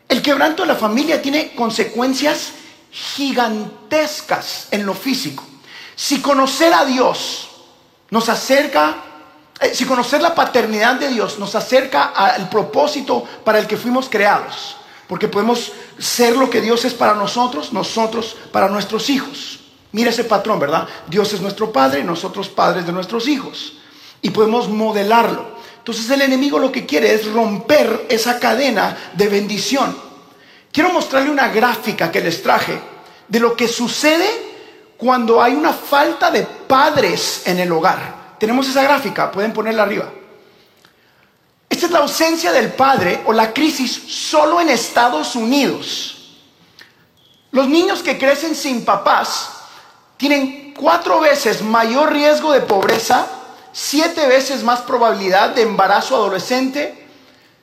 El 0.08 0.20
quebranto 0.20 0.62
de 0.62 0.68
la 0.68 0.74
familia 0.74 1.22
tiene 1.22 1.54
consecuencias 1.54 2.52
gigantescas 2.90 4.68
en 4.70 4.84
lo 4.84 4.94
físico. 4.94 5.44
Si 5.94 6.20
conocer 6.20 6.72
a 6.72 6.84
Dios 6.84 7.48
nos 8.10 8.28
acerca, 8.28 9.13
si 9.72 9.84
conocer 9.84 10.20
la 10.20 10.34
paternidad 10.34 10.96
de 10.96 11.08
Dios 11.08 11.38
nos 11.38 11.54
acerca 11.54 12.04
al 12.06 12.48
propósito 12.48 13.24
para 13.44 13.58
el 13.58 13.66
que 13.66 13.76
fuimos 13.76 14.08
creados, 14.08 14.76
porque 15.06 15.28
podemos 15.28 15.72
ser 15.98 16.36
lo 16.36 16.50
que 16.50 16.60
Dios 16.60 16.84
es 16.84 16.94
para 16.94 17.14
nosotros, 17.14 17.72
nosotros 17.72 18.36
para 18.52 18.68
nuestros 18.68 19.08
hijos. 19.10 19.60
Mira 19.92 20.10
ese 20.10 20.24
patrón, 20.24 20.58
¿verdad? 20.58 20.88
Dios 21.06 21.32
es 21.32 21.40
nuestro 21.40 21.72
Padre 21.72 22.02
nosotros 22.02 22.48
padres 22.48 22.84
de 22.84 22.92
nuestros 22.92 23.28
hijos. 23.28 23.74
Y 24.22 24.30
podemos 24.30 24.68
modelarlo. 24.68 25.54
Entonces 25.78 26.10
el 26.10 26.22
enemigo 26.22 26.58
lo 26.58 26.72
que 26.72 26.84
quiere 26.84 27.14
es 27.14 27.30
romper 27.30 28.06
esa 28.08 28.40
cadena 28.40 28.96
de 29.12 29.28
bendición. 29.28 29.96
Quiero 30.72 30.90
mostrarle 30.92 31.30
una 31.30 31.48
gráfica 31.48 32.10
que 32.10 32.20
les 32.20 32.42
traje 32.42 32.80
de 33.28 33.38
lo 33.38 33.54
que 33.54 33.68
sucede 33.68 34.28
cuando 34.96 35.40
hay 35.40 35.54
una 35.54 35.72
falta 35.72 36.30
de 36.30 36.42
padres 36.42 37.42
en 37.44 37.60
el 37.60 37.70
hogar. 37.70 38.23
Tenemos 38.38 38.68
esa 38.68 38.82
gráfica, 38.82 39.30
pueden 39.30 39.52
ponerla 39.52 39.82
arriba. 39.82 40.10
Esta 41.68 41.86
es 41.86 41.92
la 41.92 41.98
ausencia 42.00 42.52
del 42.52 42.72
padre 42.72 43.20
o 43.26 43.32
la 43.32 43.52
crisis 43.52 43.90
solo 43.90 44.60
en 44.60 44.68
Estados 44.68 45.34
Unidos. 45.34 46.38
Los 47.50 47.68
niños 47.68 48.02
que 48.02 48.18
crecen 48.18 48.54
sin 48.54 48.84
papás 48.84 49.50
tienen 50.16 50.74
cuatro 50.74 51.20
veces 51.20 51.62
mayor 51.62 52.12
riesgo 52.12 52.52
de 52.52 52.60
pobreza, 52.60 53.26
siete 53.72 54.26
veces 54.26 54.62
más 54.62 54.80
probabilidad 54.80 55.50
de 55.50 55.62
embarazo 55.62 56.16
adolescente, 56.16 57.06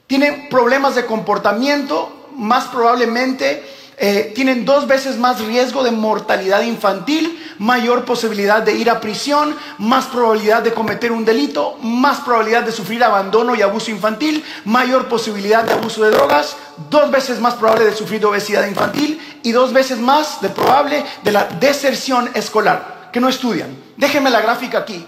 tienen 0.07 0.49
problemas 0.49 0.95
de 0.95 1.05
comportamiento, 1.05 2.27
más 2.35 2.65
probablemente 2.65 3.63
eh, 3.97 4.31
tienen 4.33 4.65
dos 4.65 4.87
veces 4.87 5.17
más 5.17 5.39
riesgo 5.41 5.83
de 5.83 5.91
mortalidad 5.91 6.61
infantil, 6.63 7.53
mayor 7.59 8.03
posibilidad 8.05 8.63
de 8.63 8.73
ir 8.73 8.89
a 8.89 8.99
prisión, 8.99 9.55
más 9.77 10.05
probabilidad 10.05 10.63
de 10.63 10.73
cometer 10.73 11.11
un 11.11 11.23
delito, 11.23 11.77
más 11.83 12.19
probabilidad 12.21 12.63
de 12.63 12.71
sufrir 12.71 13.03
abandono 13.03 13.53
y 13.53 13.61
abuso 13.61 13.91
infantil, 13.91 14.43
mayor 14.65 15.07
posibilidad 15.07 15.63
de 15.63 15.73
abuso 15.73 16.03
de 16.03 16.11
drogas, 16.11 16.55
dos 16.89 17.11
veces 17.11 17.39
más 17.39 17.53
probable 17.53 17.85
de 17.85 17.95
sufrir 17.95 18.25
obesidad 18.25 18.65
infantil 18.65 19.21
y 19.43 19.51
dos 19.51 19.71
veces 19.71 19.99
más 19.99 20.41
de 20.41 20.49
probable 20.49 21.05
de 21.23 21.31
la 21.31 21.45
deserción 21.45 22.31
escolar, 22.33 23.09
que 23.13 23.19
no 23.19 23.29
estudian. 23.29 23.75
Déjenme 23.97 24.31
la 24.31 24.41
gráfica 24.41 24.79
aquí, 24.79 25.05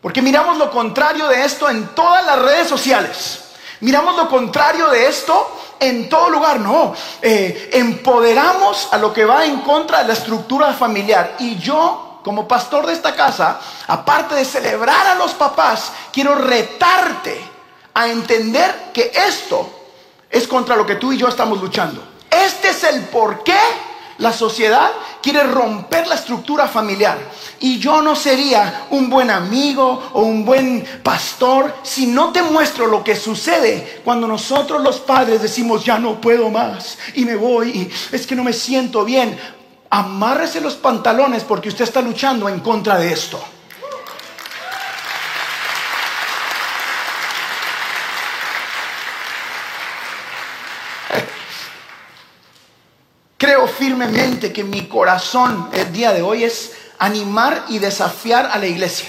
porque 0.00 0.22
miramos 0.22 0.56
lo 0.56 0.70
contrario 0.70 1.28
de 1.28 1.44
esto 1.44 1.68
en 1.68 1.88
todas 1.88 2.24
las 2.24 2.38
redes 2.38 2.68
sociales. 2.68 3.40
Miramos 3.80 4.16
lo 4.16 4.28
contrario 4.28 4.88
de 4.88 5.06
esto 5.06 5.46
en 5.80 6.08
todo 6.08 6.30
lugar, 6.30 6.60
no. 6.60 6.94
Eh, 7.22 7.70
empoderamos 7.72 8.88
a 8.92 8.98
lo 8.98 9.12
que 9.12 9.24
va 9.24 9.44
en 9.44 9.60
contra 9.60 9.98
de 9.98 10.08
la 10.08 10.14
estructura 10.14 10.72
familiar. 10.72 11.36
Y 11.38 11.56
yo, 11.56 12.20
como 12.22 12.46
pastor 12.46 12.86
de 12.86 12.92
esta 12.92 13.14
casa, 13.14 13.60
aparte 13.86 14.34
de 14.34 14.44
celebrar 14.44 15.06
a 15.06 15.14
los 15.14 15.32
papás, 15.34 15.92
quiero 16.12 16.34
retarte 16.34 17.40
a 17.94 18.08
entender 18.08 18.90
que 18.92 19.12
esto 19.14 19.68
es 20.30 20.46
contra 20.46 20.76
lo 20.76 20.86
que 20.86 20.96
tú 20.96 21.12
y 21.12 21.18
yo 21.18 21.28
estamos 21.28 21.60
luchando. 21.60 22.02
Este 22.30 22.68
es 22.68 22.84
el 22.84 23.02
por 23.04 23.42
qué 23.42 23.58
La 24.18 24.32
sociedad 24.32 24.90
quiere 25.22 25.44
romper 25.44 26.06
la 26.08 26.16
estructura 26.16 26.66
familiar. 26.66 27.18
Y 27.60 27.78
yo 27.78 28.02
no 28.02 28.16
sería 28.16 28.86
un 28.90 29.08
buen 29.08 29.30
amigo 29.30 30.10
o 30.12 30.22
un 30.22 30.44
buen 30.44 30.84
pastor 31.02 31.74
si 31.82 32.06
no 32.06 32.32
te 32.32 32.42
muestro 32.42 32.86
lo 32.86 33.04
que 33.04 33.14
sucede 33.14 34.00
cuando 34.04 34.26
nosotros 34.26 34.82
los 34.82 34.98
padres 34.98 35.40
decimos 35.40 35.84
ya 35.84 35.98
no 35.98 36.20
puedo 36.20 36.50
más 36.50 36.98
y 37.14 37.24
me 37.24 37.36
voy 37.36 37.70
y 37.70 37.90
es 38.14 38.26
que 38.26 38.34
no 38.34 38.42
me 38.42 38.52
siento 38.52 39.04
bien. 39.04 39.38
Amárrese 39.90 40.60
los 40.60 40.74
pantalones 40.74 41.44
porque 41.44 41.68
usted 41.68 41.84
está 41.84 42.02
luchando 42.02 42.48
en 42.48 42.60
contra 42.60 42.98
de 42.98 43.12
esto. 43.12 43.40
Creo 53.38 53.68
firmemente 53.68 54.52
que 54.52 54.64
mi 54.64 54.88
corazón 54.88 55.70
el 55.72 55.92
día 55.92 56.12
de 56.12 56.22
hoy 56.22 56.42
es 56.42 56.72
animar 56.98 57.66
y 57.68 57.78
desafiar 57.78 58.46
a 58.46 58.58
la 58.58 58.66
iglesia. 58.66 59.08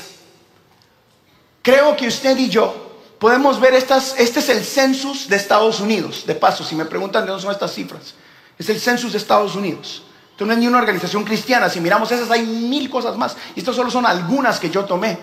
Creo 1.64 1.98
que 1.98 2.08
usted 2.08 2.38
y 2.38 2.48
yo 2.48 2.92
podemos 3.18 3.60
ver 3.60 3.74
estas, 3.74 4.20
este 4.20 4.40
es 4.40 4.50
el 4.50 4.64
census 4.64 5.28
de 5.28 5.36
Estados 5.36 5.80
Unidos. 5.80 6.28
De 6.28 6.36
paso, 6.36 6.64
si 6.64 6.76
me 6.76 6.86
preguntan 6.86 7.24
de 7.24 7.32
dónde 7.32 7.42
son 7.42 7.52
estas 7.52 7.74
cifras, 7.74 8.14
es 8.58 8.70
el 8.70 8.80
census 8.80 9.12
de 9.12 9.18
Estados 9.18 9.56
Unidos. 9.56 10.04
Esto 10.32 10.46
no 10.46 10.54
es 10.54 10.60
ni 10.60 10.68
una 10.68 10.78
organización 10.78 11.24
cristiana. 11.24 11.68
Si 11.68 11.82
miramos 11.82 12.12
esas, 12.12 12.30
hay 12.30 12.46
mil 12.46 12.88
cosas 12.88 13.18
más. 13.18 13.36
Y 13.56 13.60
estas 13.60 13.76
solo 13.76 13.90
son 13.90 14.06
algunas 14.06 14.60
que 14.60 14.70
yo 14.70 14.86
tomé. 14.86 15.18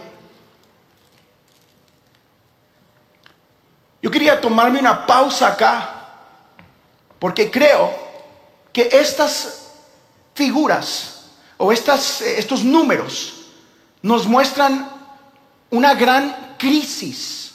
Yo 4.02 4.10
quería 4.10 4.40
tomarme 4.40 4.80
una 4.80 5.06
pausa 5.06 5.46
acá, 5.48 6.08
porque 7.20 7.50
creo 7.50 8.05
que 8.76 8.90
estas 8.92 9.68
figuras 10.34 11.30
o 11.56 11.72
estas, 11.72 12.20
eh, 12.20 12.38
estos 12.38 12.62
números 12.62 13.46
nos 14.02 14.26
muestran 14.26 14.86
una 15.70 15.94
gran 15.94 16.56
crisis 16.58 17.54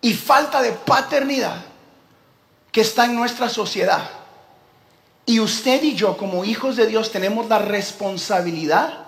y 0.00 0.12
falta 0.12 0.60
de 0.60 0.72
paternidad 0.72 1.62
que 2.72 2.80
está 2.80 3.04
en 3.04 3.14
nuestra 3.14 3.48
sociedad. 3.48 4.10
Y 5.24 5.38
usted 5.38 5.80
y 5.84 5.94
yo 5.94 6.16
como 6.16 6.44
hijos 6.44 6.74
de 6.74 6.88
Dios 6.88 7.12
tenemos 7.12 7.46
la 7.46 7.60
responsabilidad 7.60 9.04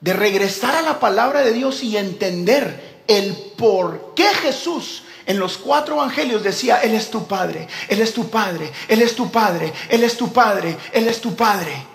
de 0.00 0.14
regresar 0.14 0.74
a 0.74 0.80
la 0.80 0.98
palabra 0.98 1.42
de 1.42 1.52
Dios 1.52 1.82
y 1.82 1.98
entender 1.98 3.02
el 3.06 3.36
por 3.58 4.14
qué 4.14 4.32
Jesús 4.36 5.02
en 5.26 5.38
los 5.38 5.56
cuatro 5.58 5.94
evangelios 5.94 6.42
decía, 6.42 6.80
Él 6.82 6.94
es 6.94 7.10
tu 7.10 7.26
Padre, 7.26 7.66
Él 7.88 8.00
es 8.00 8.12
tu 8.12 8.28
Padre, 8.28 8.72
Él 8.88 9.00
es 9.02 9.14
tu 9.16 9.30
Padre, 9.30 9.72
Él 9.88 10.04
es 10.04 10.16
tu 10.16 10.32
Padre, 10.32 10.76
Él 10.92 11.08
es 11.08 11.20
tu 11.20 11.34
Padre. 11.34 11.86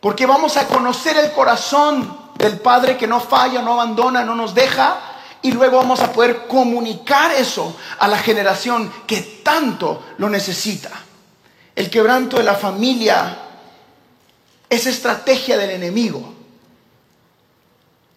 Porque 0.00 0.26
vamos 0.26 0.56
a 0.56 0.66
conocer 0.66 1.16
el 1.16 1.32
corazón 1.32 2.18
del 2.36 2.58
Padre 2.58 2.96
que 2.96 3.06
no 3.06 3.20
falla, 3.20 3.62
no 3.62 3.74
abandona, 3.74 4.24
no 4.24 4.34
nos 4.34 4.54
deja. 4.54 4.98
Y 5.42 5.52
luego 5.52 5.78
vamos 5.78 6.00
a 6.00 6.12
poder 6.12 6.46
comunicar 6.46 7.32
eso 7.32 7.76
a 7.98 8.08
la 8.08 8.18
generación 8.18 8.92
que 9.06 9.40
tanto 9.42 10.02
lo 10.18 10.28
necesita. 10.28 10.90
El 11.74 11.88
quebranto 11.88 12.36
de 12.36 12.44
la 12.44 12.54
familia 12.54 13.38
es 14.68 14.86
estrategia 14.86 15.56
del 15.56 15.70
enemigo. 15.70 16.34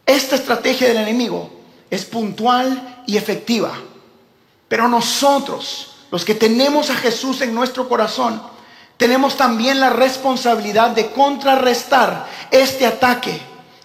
Esta 0.05 0.35
estrategia 0.35 0.87
del 0.89 0.97
enemigo 0.97 1.49
es 1.89 2.05
puntual 2.05 3.03
y 3.07 3.17
efectiva. 3.17 3.73
Pero 4.67 4.87
nosotros, 4.87 5.95
los 6.11 6.25
que 6.25 6.35
tenemos 6.35 6.89
a 6.89 6.95
Jesús 6.95 7.41
en 7.41 7.53
nuestro 7.53 7.87
corazón, 7.87 8.41
tenemos 8.97 9.35
también 9.35 9.79
la 9.79 9.89
responsabilidad 9.89 10.91
de 10.91 11.11
contrarrestar 11.11 12.27
este 12.51 12.85
ataque, 12.85 13.41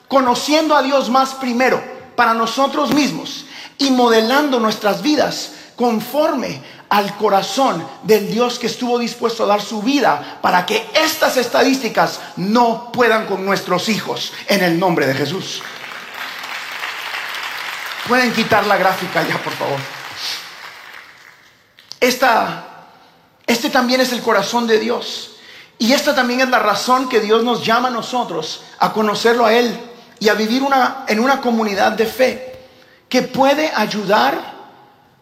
conociendo 0.06 0.76
a 0.76 0.82
Dios 0.82 1.11
más 1.11 1.35
primero 1.35 1.82
para 2.14 2.35
nosotros 2.35 2.92
mismos 2.92 3.44
y 3.78 3.90
modelando 3.90 4.61
nuestras 4.61 5.02
vidas 5.02 5.52
conforme 5.76 6.61
al 6.88 7.16
corazón 7.16 7.87
del 8.02 8.31
Dios 8.31 8.59
que 8.59 8.66
estuvo 8.66 8.98
dispuesto 8.98 9.44
a 9.44 9.46
dar 9.46 9.62
su 9.62 9.83
vida 9.83 10.38
para 10.42 10.66
que 10.66 10.88
estas 10.94 11.37
estadísticas 11.37 12.20
no 12.37 12.90
puedan 12.92 13.26
con 13.26 13.44
nuestros 13.44 13.88
hijos 13.88 14.33
en 14.46 14.62
el 14.64 14.79
nombre 14.79 15.07
de 15.07 15.14
Jesús. 15.14 15.62
Pueden 18.09 18.33
quitar 18.33 18.66
la 18.66 18.76
gráfica 18.76 19.26
ya, 19.26 19.37
por 19.42 19.52
favor. 19.52 19.97
Esta, 22.00 22.87
este 23.46 23.70
también 23.70 24.00
es 24.00 24.12
el 24.12 24.22
corazón 24.22 24.66
de 24.66 24.78
Dios. 24.78 25.37
Y 25.78 25.92
esta 25.92 26.14
también 26.14 26.40
es 26.40 26.48
la 26.48 26.58
razón 26.58 27.08
que 27.08 27.20
Dios 27.20 27.44
nos 27.44 27.64
llama 27.64 27.88
a 27.88 27.92
nosotros 27.92 28.62
a 28.78 28.92
conocerlo 28.92 29.46
a 29.46 29.54
Él 29.54 29.78
y 30.18 30.28
a 30.28 30.34
vivir 30.34 30.62
una, 30.62 31.04
en 31.06 31.20
una 31.20 31.40
comunidad 31.40 31.92
de 31.92 32.06
fe 32.06 32.58
que 33.08 33.22
puede 33.22 33.70
ayudar 33.74 34.58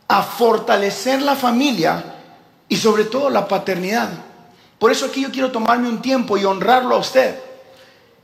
a 0.08 0.22
fortalecer 0.22 1.20
la 1.22 1.36
familia 1.36 2.02
y 2.68 2.76
sobre 2.76 3.04
todo 3.04 3.28
la 3.30 3.46
paternidad. 3.46 4.08
Por 4.78 4.90
eso 4.92 5.06
aquí 5.06 5.22
yo 5.22 5.30
quiero 5.30 5.50
tomarme 5.50 5.88
un 5.88 6.02
tiempo 6.02 6.36
y 6.36 6.44
honrarlo 6.44 6.94
a 6.94 6.98
usted, 6.98 7.38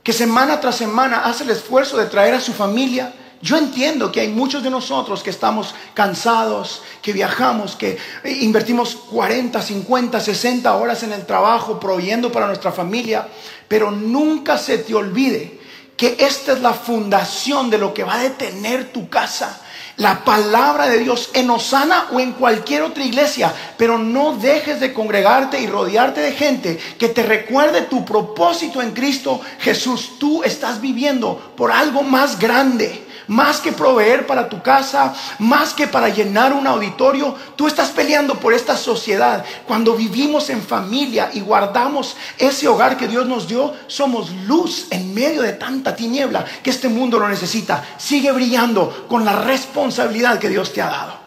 que 0.01 0.13
semana 0.13 0.59
tras 0.59 0.75
semana 0.75 1.23
hace 1.25 1.43
el 1.43 1.51
esfuerzo 1.51 1.97
de 1.97 2.05
traer 2.05 2.35
a 2.35 2.41
su 2.41 2.53
familia, 2.53 3.13
yo 3.43 3.57
entiendo 3.57 4.09
que 4.09 4.21
hay 4.21 4.29
muchos 4.29 4.63
de 4.63 4.69
nosotros 4.69 5.21
que 5.21 5.29
estamos 5.29 5.75
cansados, 5.93 6.81
que 7.01 7.11
viajamos, 7.11 7.75
que 7.75 7.97
invertimos 8.39 8.95
40, 8.95 9.61
50, 9.61 10.21
60 10.21 10.73
horas 10.73 11.03
en 11.03 11.11
el 11.11 11.25
trabajo 11.25 11.77
proveyendo 11.77 12.31
para 12.31 12.47
nuestra 12.47 12.71
familia, 12.71 13.27
pero 13.67 13.91
nunca 13.91 14.57
se 14.57 14.77
te 14.77 14.95
olvide 14.95 15.59
que 15.97 16.15
esta 16.19 16.53
es 16.53 16.61
la 16.61 16.73
fundación 16.73 17.69
de 17.69 17.79
lo 17.79 17.93
que 17.93 18.05
va 18.05 18.13
a 18.13 18.23
detener 18.23 18.93
tu 18.93 19.09
casa. 19.09 19.59
La 19.97 20.23
palabra 20.23 20.87
de 20.87 20.99
Dios 20.99 21.29
en 21.33 21.49
Osana 21.49 22.07
o 22.13 22.21
en 22.21 22.31
cualquier 22.31 22.81
otra 22.83 23.03
iglesia, 23.03 23.53
pero 23.77 23.97
no 23.97 24.37
dejes 24.37 24.79
de 24.79 24.93
congregarte 24.93 25.59
y 25.59 25.67
rodearte 25.67 26.21
de 26.21 26.31
gente 26.31 26.79
que 26.97 27.09
te 27.09 27.23
recuerde 27.23 27.81
tu 27.81 28.05
propósito 28.05 28.81
en 28.81 28.91
Cristo 28.91 29.41
Jesús. 29.59 30.13
Tú 30.17 30.43
estás 30.43 30.79
viviendo 30.79 31.53
por 31.57 31.73
algo 31.73 32.03
más 32.03 32.39
grande 32.39 33.02
más 33.27 33.59
que 33.59 33.71
proveer 33.71 34.27
para 34.27 34.49
tu 34.49 34.61
casa, 34.61 35.13
más 35.39 35.73
que 35.73 35.87
para 35.87 36.09
llenar 36.09 36.53
un 36.53 36.67
auditorio, 36.67 37.35
tú 37.55 37.67
estás 37.67 37.89
peleando 37.89 38.35
por 38.35 38.53
esta 38.53 38.75
sociedad. 38.75 39.43
Cuando 39.67 39.95
vivimos 39.95 40.49
en 40.49 40.61
familia 40.61 41.29
y 41.33 41.41
guardamos 41.41 42.15
ese 42.37 42.67
hogar 42.67 42.97
que 42.97 43.07
Dios 43.07 43.25
nos 43.27 43.47
dio, 43.47 43.73
somos 43.87 44.31
luz 44.47 44.87
en 44.89 45.13
medio 45.13 45.41
de 45.41 45.53
tanta 45.53 45.95
tiniebla 45.95 46.45
que 46.63 46.69
este 46.69 46.89
mundo 46.89 47.19
lo 47.19 47.27
necesita. 47.27 47.83
Sigue 47.97 48.31
brillando 48.31 49.05
con 49.07 49.25
la 49.25 49.41
responsabilidad 49.41 50.39
que 50.39 50.49
Dios 50.49 50.73
te 50.73 50.81
ha 50.81 50.89
dado. 50.89 51.23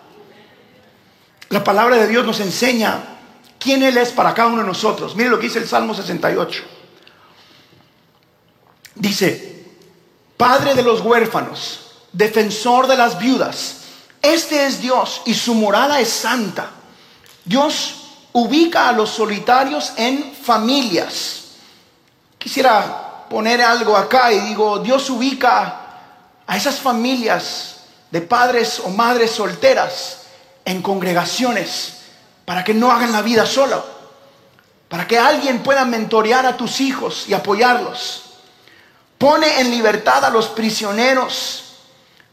La 1.49 1.63
palabra 1.63 1.97
de 1.97 2.09
Dios 2.09 2.27
nos 2.27 2.41
enseña 2.41 2.99
quién 3.59 3.83
Él 3.83 3.97
es 3.97 4.11
para 4.11 4.35
cada 4.35 4.49
uno 4.49 4.63
de 4.63 4.69
nosotros. 4.69 5.15
Mire 5.15 5.31
lo 5.31 5.39
que 5.39 5.47
dice 5.47 5.61
el 5.61 5.69
Salmo 5.69 5.95
68. 5.95 6.63
Dice, 8.97 9.65
Padre 10.37 10.75
de 10.75 10.83
los 10.83 11.01
huérfanos 11.01 11.86
defensor 12.17 12.87
de 12.87 12.97
las 12.97 13.19
viudas. 13.19 13.77
Este 14.23 14.67
es 14.67 14.81
Dios 14.81 15.23
y 15.27 15.35
su 15.35 15.55
morada 15.55 16.01
es 16.01 16.09
santa. 16.09 16.71
Dios 17.45 17.95
ubica 18.33 18.89
a 18.89 18.93
los 18.93 19.11
solitarios 19.11 19.93
en 19.97 20.35
familias. 20.35 21.43
Quisiera 22.39 23.27
poner 23.29 23.61
algo 23.61 23.97
acá 23.97 24.33
y 24.33 24.41
digo, 24.41 24.79
Dios 24.79 25.09
ubica 25.11 25.81
a 26.47 26.57
esas 26.57 26.77
familias 26.77 27.77
de 28.11 28.23
padres 28.23 28.81
o 28.85 28.89
madres 28.89 29.33
solteras 29.33 30.23
en 30.65 30.81
congregaciones 30.81 31.99
para 32.45 32.65
que 32.65 32.75
no 32.75 32.91
hagan 32.91 33.13
la 33.13 33.23
vida 33.23 33.45
solo, 33.45 33.85
para 34.89 35.07
que 35.07 35.19
alguien 35.19 35.63
pueda 35.63 35.85
mentorear 35.85 36.47
a 36.47 36.57
tus 36.57 36.81
hijos 36.81 37.25
y 37.29 37.35
apoyarlos. 37.35 38.23
Pone 39.19 39.61
en 39.61 39.71
libertad 39.71 40.25
a 40.25 40.31
los 40.31 40.49
prisioneros 40.49 41.66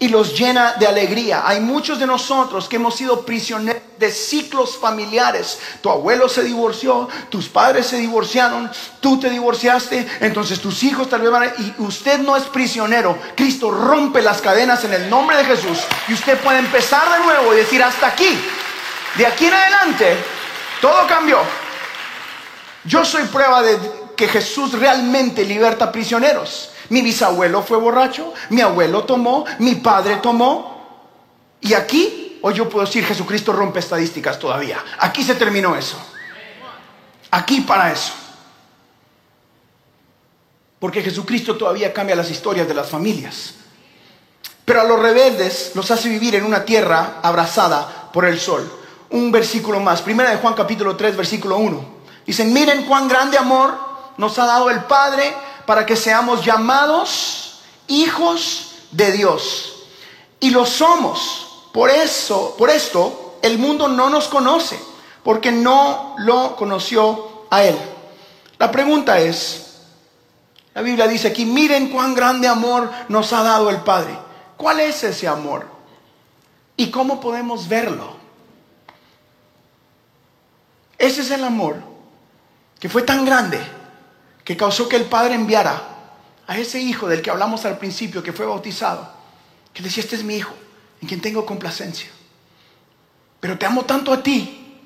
y 0.03 0.09
los 0.09 0.37
llena 0.37 0.73
de 0.73 0.85
alegría. 0.85 1.43
Hay 1.45 1.61
muchos 1.61 1.97
de 1.97 2.05
nosotros 2.05 2.67
que 2.67 2.75
hemos 2.75 2.93
sido 2.93 3.25
prisioneros 3.25 3.81
de 3.97 4.11
ciclos 4.11 4.77
familiares. 4.77 5.59
Tu 5.79 5.89
abuelo 5.89 6.27
se 6.27 6.43
divorció, 6.43 7.07
tus 7.29 7.47
padres 7.47 7.87
se 7.87 7.95
divorciaron, 7.99 8.69
tú 8.99 9.17
te 9.17 9.29
divorciaste, 9.29 10.05
entonces 10.19 10.59
tus 10.59 10.83
hijos 10.83 11.09
tal 11.09 11.21
vez 11.21 11.31
van 11.31 11.43
a... 11.43 11.45
Y 11.45 11.75
usted 11.77 12.19
no 12.19 12.35
es 12.35 12.43
prisionero. 12.43 13.17
Cristo 13.33 13.71
rompe 13.71 14.21
las 14.21 14.41
cadenas 14.41 14.83
en 14.83 14.91
el 14.93 15.09
nombre 15.09 15.37
de 15.37 15.45
Jesús 15.45 15.79
y 16.09 16.13
usted 16.13 16.37
puede 16.39 16.59
empezar 16.59 17.09
de 17.09 17.23
nuevo 17.23 17.53
y 17.53 17.57
decir 17.59 17.81
hasta 17.81 18.07
aquí. 18.07 18.37
De 19.15 19.25
aquí 19.25 19.45
en 19.45 19.53
adelante, 19.53 20.17
todo 20.81 21.07
cambió. 21.07 21.39
Yo 22.83 23.05
soy 23.05 23.23
prueba 23.23 23.61
de 23.61 23.79
que 24.17 24.27
Jesús 24.27 24.73
realmente 24.73 25.45
liberta 25.45 25.93
prisioneros. 25.93 26.72
Mi 26.89 27.01
bisabuelo 27.01 27.61
fue 27.63 27.77
borracho, 27.77 28.33
mi 28.49 28.61
abuelo 28.61 29.03
tomó, 29.03 29.45
mi 29.59 29.75
padre 29.75 30.17
tomó. 30.17 30.73
Y 31.61 31.73
aquí, 31.73 32.39
hoy 32.41 32.53
yo 32.53 32.69
puedo 32.69 32.85
decir, 32.85 33.05
Jesucristo 33.05 33.53
rompe 33.53 33.79
estadísticas 33.79 34.37
todavía. 34.37 34.83
Aquí 34.99 35.23
se 35.23 35.35
terminó 35.35 35.75
eso. 35.75 35.97
Aquí 37.31 37.61
para 37.61 37.91
eso. 37.91 38.13
porque 40.83 41.01
Jesucristo 41.01 41.55
todavía 41.55 41.93
cambia 41.93 42.13
las 42.13 42.29
historias 42.29 42.67
de 42.67 42.73
las 42.73 42.89
familias. 42.89 43.53
Pero 44.65 44.81
a 44.81 44.83
los 44.83 44.99
rebeldes 44.99 45.71
los 45.75 45.89
hace 45.89 46.09
vivir 46.09 46.35
en 46.35 46.43
una 46.43 46.65
tierra 46.65 47.19
abrazada 47.23 48.09
por 48.11 48.25
el 48.25 48.37
sol. 48.37 48.69
Un 49.11 49.31
versículo 49.31 49.79
más, 49.79 50.01
primera 50.01 50.31
de 50.31 50.35
Juan 50.35 50.55
capítulo 50.55 50.97
3, 50.97 51.15
versículo 51.15 51.55
1. 51.55 51.85
Dicen, 52.25 52.51
miren 52.51 52.83
cuán 52.83 53.07
grande 53.07 53.37
amor 53.37 53.73
nos 54.17 54.37
ha 54.39 54.45
dado 54.45 54.69
el 54.69 54.83
Padre 54.83 55.33
para 55.65 55.85
que 55.85 55.95
seamos 55.95 56.43
llamados 56.43 57.61
hijos 57.87 58.75
de 58.91 59.11
Dios. 59.11 59.85
Y 60.39 60.49
lo 60.49 60.65
somos. 60.65 61.69
Por 61.73 61.89
eso, 61.89 62.55
por 62.57 62.69
esto, 62.69 63.37
el 63.41 63.57
mundo 63.57 63.87
no 63.87 64.09
nos 64.09 64.27
conoce, 64.27 64.79
porque 65.23 65.51
no 65.51 66.15
lo 66.19 66.55
conoció 66.55 67.45
a 67.49 67.63
Él. 67.63 67.77
La 68.59 68.71
pregunta 68.71 69.19
es, 69.19 69.81
la 70.73 70.81
Biblia 70.81 71.07
dice 71.07 71.29
aquí, 71.29 71.45
miren 71.45 71.89
cuán 71.89 72.13
grande 72.13 72.47
amor 72.47 72.91
nos 73.09 73.33
ha 73.33 73.43
dado 73.43 73.69
el 73.69 73.77
Padre. 73.77 74.17
¿Cuál 74.57 74.79
es 74.79 75.03
ese 75.03 75.27
amor? 75.27 75.67
¿Y 76.77 76.89
cómo 76.89 77.19
podemos 77.19 77.67
verlo? 77.67 78.15
Ese 80.97 81.21
es 81.21 81.31
el 81.31 81.43
amor 81.43 81.77
que 82.79 82.89
fue 82.89 83.01
tan 83.01 83.25
grande 83.25 83.59
que 84.43 84.57
causó 84.57 84.89
que 84.89 84.95
el 84.95 85.05
Padre 85.05 85.35
enviara 85.35 85.81
a 86.47 86.57
ese 86.57 86.79
hijo 86.79 87.07
del 87.07 87.21
que 87.21 87.31
hablamos 87.31 87.65
al 87.65 87.77
principio, 87.77 88.23
que 88.23 88.33
fue 88.33 88.45
bautizado, 88.45 89.09
que 89.73 89.81
decía, 89.81 90.03
este 90.03 90.15
es 90.15 90.23
mi 90.23 90.35
hijo, 90.35 90.53
en 91.01 91.07
quien 91.07 91.21
tengo 91.21 91.45
complacencia. 91.45 92.09
Pero 93.39 93.57
te 93.57 93.65
amo 93.65 93.83
tanto 93.83 94.11
a 94.11 94.21
ti, 94.21 94.81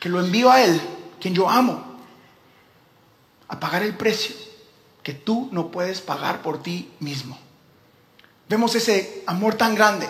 que 0.00 0.08
lo 0.08 0.20
envío 0.20 0.50
a 0.50 0.62
él, 0.62 0.80
quien 1.20 1.34
yo 1.34 1.48
amo, 1.48 1.84
a 3.48 3.58
pagar 3.58 3.82
el 3.82 3.96
precio 3.96 4.34
que 5.02 5.14
tú 5.14 5.48
no 5.52 5.70
puedes 5.70 6.00
pagar 6.00 6.42
por 6.42 6.62
ti 6.62 6.90
mismo. 7.00 7.38
Vemos 8.48 8.74
ese 8.74 9.22
amor 9.26 9.54
tan 9.54 9.74
grande 9.74 10.08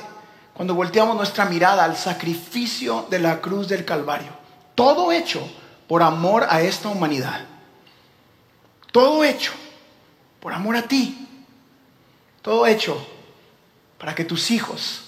cuando 0.55 0.75
volteamos 0.75 1.17
nuestra 1.17 1.45
mirada 1.45 1.85
al 1.85 1.97
sacrificio 1.97 3.07
de 3.09 3.21
la 3.21 3.41
cruz 3.41 3.69
del 3.69 3.85
Calvario. 3.85 4.33
Todo 4.75 5.13
hecho 5.13 5.41
por 5.87 6.03
amor 6.03 6.47
a 6.51 6.63
esta 6.63 6.89
humanidad. 6.89 7.47
Todo 8.99 9.23
hecho 9.23 9.53
por 10.41 10.53
amor 10.53 10.75
a 10.75 10.83
ti. 10.83 11.29
Todo 12.43 12.67
hecho 12.67 13.01
para 13.97 14.13
que 14.13 14.25
tus 14.25 14.51
hijos 14.51 15.03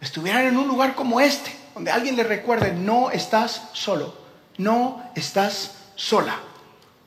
estuvieran 0.00 0.46
en 0.46 0.56
un 0.56 0.66
lugar 0.66 0.94
como 0.94 1.20
este, 1.20 1.54
donde 1.74 1.90
alguien 1.90 2.16
le 2.16 2.24
recuerde, 2.24 2.72
no 2.72 3.10
estás 3.10 3.68
solo, 3.74 4.14
no 4.56 5.10
estás 5.14 5.72
sola. 5.94 6.40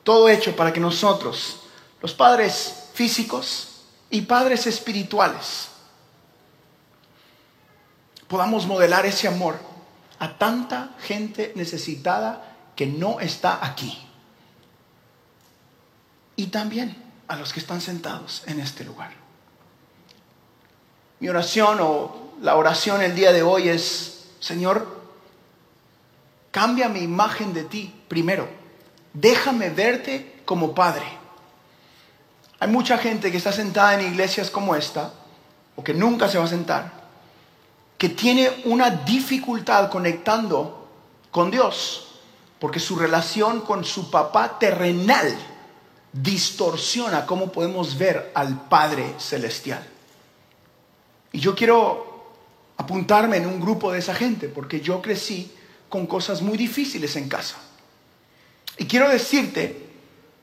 Todo 0.04 0.28
hecho 0.28 0.54
para 0.54 0.72
que 0.72 0.78
nosotros 0.78 1.62
los 2.00 2.14
padres 2.14 2.90
físicos 2.94 3.82
y 4.08 4.20
padres 4.20 4.68
espirituales, 4.68 5.70
podamos 8.28 8.64
modelar 8.64 9.06
ese 9.06 9.26
amor 9.26 9.58
a 10.20 10.38
tanta 10.38 10.90
gente 11.00 11.52
necesitada 11.56 12.54
que 12.76 12.86
no 12.86 13.18
está 13.18 13.58
aquí. 13.66 14.05
Y 16.36 16.48
también 16.48 16.96
a 17.28 17.36
los 17.36 17.52
que 17.52 17.60
están 17.60 17.80
sentados 17.80 18.42
en 18.46 18.60
este 18.60 18.84
lugar. 18.84 19.10
Mi 21.18 21.28
oración 21.28 21.78
o 21.80 22.34
la 22.42 22.56
oración 22.56 23.02
el 23.02 23.14
día 23.14 23.32
de 23.32 23.42
hoy 23.42 23.68
es, 23.70 24.28
Señor, 24.38 25.00
cambia 26.50 26.88
mi 26.88 27.00
imagen 27.00 27.54
de 27.54 27.64
ti 27.64 27.92
primero. 28.06 28.48
Déjame 29.14 29.70
verte 29.70 30.42
como 30.44 30.74
Padre. 30.74 31.06
Hay 32.58 32.68
mucha 32.68 32.98
gente 32.98 33.30
que 33.30 33.38
está 33.38 33.52
sentada 33.52 33.94
en 33.94 34.12
iglesias 34.12 34.50
como 34.50 34.76
esta, 34.76 35.12
o 35.74 35.84
que 35.84 35.94
nunca 35.94 36.28
se 36.28 36.38
va 36.38 36.44
a 36.44 36.48
sentar, 36.48 36.92
que 37.98 38.10
tiene 38.10 38.62
una 38.64 38.90
dificultad 38.90 39.90
conectando 39.90 40.88
con 41.30 41.50
Dios, 41.50 42.20
porque 42.58 42.80
su 42.80 42.96
relación 42.96 43.60
con 43.62 43.84
su 43.84 44.10
papá 44.10 44.58
terrenal 44.58 45.36
distorsiona 46.22 47.26
cómo 47.26 47.52
podemos 47.52 47.98
ver 47.98 48.30
al 48.34 48.68
Padre 48.68 49.14
Celestial. 49.18 49.86
Y 51.32 51.40
yo 51.40 51.54
quiero 51.54 52.34
apuntarme 52.76 53.36
en 53.36 53.46
un 53.46 53.60
grupo 53.60 53.92
de 53.92 53.98
esa 53.98 54.14
gente, 54.14 54.48
porque 54.48 54.80
yo 54.80 55.02
crecí 55.02 55.52
con 55.88 56.06
cosas 56.06 56.42
muy 56.42 56.56
difíciles 56.56 57.16
en 57.16 57.28
casa. 57.28 57.56
Y 58.78 58.86
quiero 58.86 59.08
decirte 59.08 59.88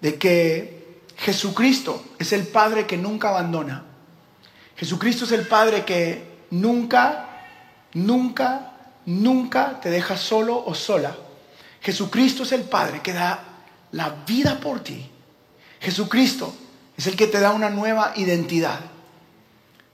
de 0.01 0.15
que 0.15 1.01
Jesucristo 1.17 2.03
es 2.19 2.33
el 2.33 2.47
Padre 2.47 2.85
que 2.85 2.97
nunca 2.97 3.29
abandona. 3.29 3.83
Jesucristo 4.75 5.25
es 5.25 5.31
el 5.31 5.47
Padre 5.47 5.85
que 5.85 6.23
nunca, 6.51 7.29
nunca, 7.93 8.73
nunca 9.05 9.79
te 9.79 9.89
deja 9.89 10.17
solo 10.17 10.63
o 10.65 10.73
sola. 10.75 11.15
Jesucristo 11.81 12.43
es 12.43 12.51
el 12.51 12.63
Padre 12.63 13.01
que 13.01 13.13
da 13.13 13.43
la 13.91 14.09
vida 14.25 14.59
por 14.59 14.79
ti. 14.81 15.09
Jesucristo 15.83 16.53
es 16.95 17.07
el 17.07 17.17
que 17.17 17.27
te 17.27 17.41
da 17.41 17.51
una 17.51 17.69
nueva 17.69 18.13
identidad. 18.15 18.79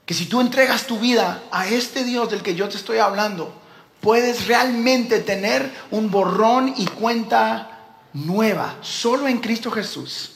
Que 0.06 0.14
si 0.14 0.28
tú 0.28 0.40
entregas 0.40 0.86
tu 0.86 1.00
vida 1.00 1.44
a 1.52 1.68
este 1.68 2.04
Dios 2.04 2.30
del 2.30 2.44
que 2.44 2.54
yo 2.54 2.70
te 2.70 2.78
estoy 2.78 3.00
hablando, 3.00 3.52
puedes 4.00 4.48
realmente 4.48 5.20
tener 5.20 5.72
un 5.90 6.12
borrón 6.12 6.74
y 6.78 6.86
cuenta 6.86 7.98
nueva, 8.14 8.76
solo 8.82 9.28
en 9.28 9.40
Cristo 9.40 9.72
Jesús. 9.72 10.34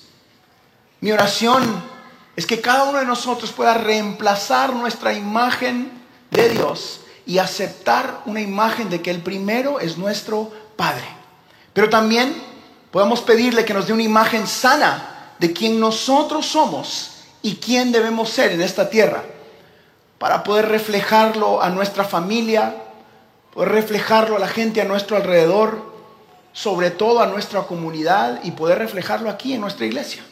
Mi 1.02 1.12
oración 1.12 1.84
es 2.36 2.48
que 2.48 2.60
cada 2.60 2.86
uno 2.86 2.98
de 2.98 3.06
nosotros 3.06 3.52
pueda 3.52 3.76
reemplazar 3.76 4.74
nuestra 4.74 5.13
imagen 5.13 5.92
de 6.32 6.50
Dios 6.50 7.02
y 7.28 7.38
aceptar 7.38 8.22
una 8.26 8.42
imagen 8.42 8.89
de 8.89 9.04
que 9.04 9.12
el 9.12 9.22
primero 9.22 9.80
es 9.80 10.00
nuestro 10.00 10.52
Padre. 10.76 11.06
Pero 11.74 11.89
también 11.89 12.34
podemos 12.89 13.22
pedirle 13.22 13.66
que 13.66 13.74
nos 13.76 13.86
dé 13.86 13.94
una 13.94 14.02
imagen 14.02 14.48
sana 14.48 15.12
de 15.39 15.54
quien 15.54 15.80
nosotros 15.80 16.46
somos 16.46 17.12
y 17.41 17.56
quién 17.56 17.91
debemos 17.91 18.30
ser 18.30 18.52
en 18.52 18.62
esta 18.62 18.89
tierra, 18.89 19.24
para 20.17 20.43
poder 20.43 20.69
reflejarlo 20.69 21.62
a 21.62 21.69
nuestra 21.69 22.04
familia, 22.04 22.76
poder 23.54 23.69
reflejarlo 23.69 24.38
a 24.38 24.39
la 24.39 24.48
gente 24.48 24.82
a 24.82 24.86
nuestro 24.86 25.17
alrededor, 25.17 25.93
sobre 26.54 26.91
todo 26.91 27.19
a 27.22 27.28
nuestra 27.28 27.63
comunidad 27.63 28.39
y 28.43 28.52
poder 28.52 28.78
reflejarlo 28.78 29.30
aquí 29.30 29.54
en 29.54 29.62
nuestra 29.62 29.86
iglesia. 29.86 30.24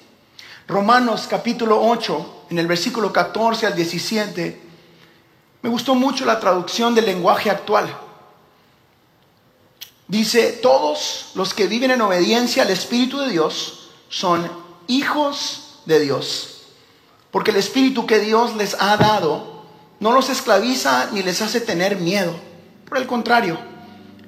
Romanos 0.67 1.27
capítulo 1.29 1.81
8, 1.81 2.45
en 2.51 2.59
el 2.59 2.67
versículo 2.67 3.11
14 3.11 3.67
al 3.67 3.75
17, 3.75 4.61
me 5.63 5.69
gustó 5.69 5.95
mucho 5.95 6.25
la 6.25 6.39
traducción 6.39 6.95
del 6.95 7.05
lenguaje 7.05 7.49
actual. 7.49 7.93
Dice, 10.07 10.53
todos 10.61 11.31
los 11.35 11.53
que 11.53 11.67
viven 11.67 11.91
en 11.91 12.01
obediencia 12.01 12.63
al 12.63 12.69
Espíritu 12.69 13.19
de 13.19 13.29
Dios 13.29 13.89
son 14.09 14.60
hijos 14.91 15.79
de 15.85 15.99
Dios. 15.99 16.63
Porque 17.31 17.51
el 17.51 17.57
Espíritu 17.57 18.05
que 18.05 18.19
Dios 18.19 18.55
les 18.55 18.75
ha 18.79 18.97
dado 18.97 19.63
no 19.99 20.11
los 20.11 20.29
esclaviza 20.29 21.09
ni 21.13 21.23
les 21.23 21.41
hace 21.41 21.61
tener 21.61 21.97
miedo. 21.97 22.33
Por 22.87 22.97
el 22.97 23.07
contrario, 23.07 23.57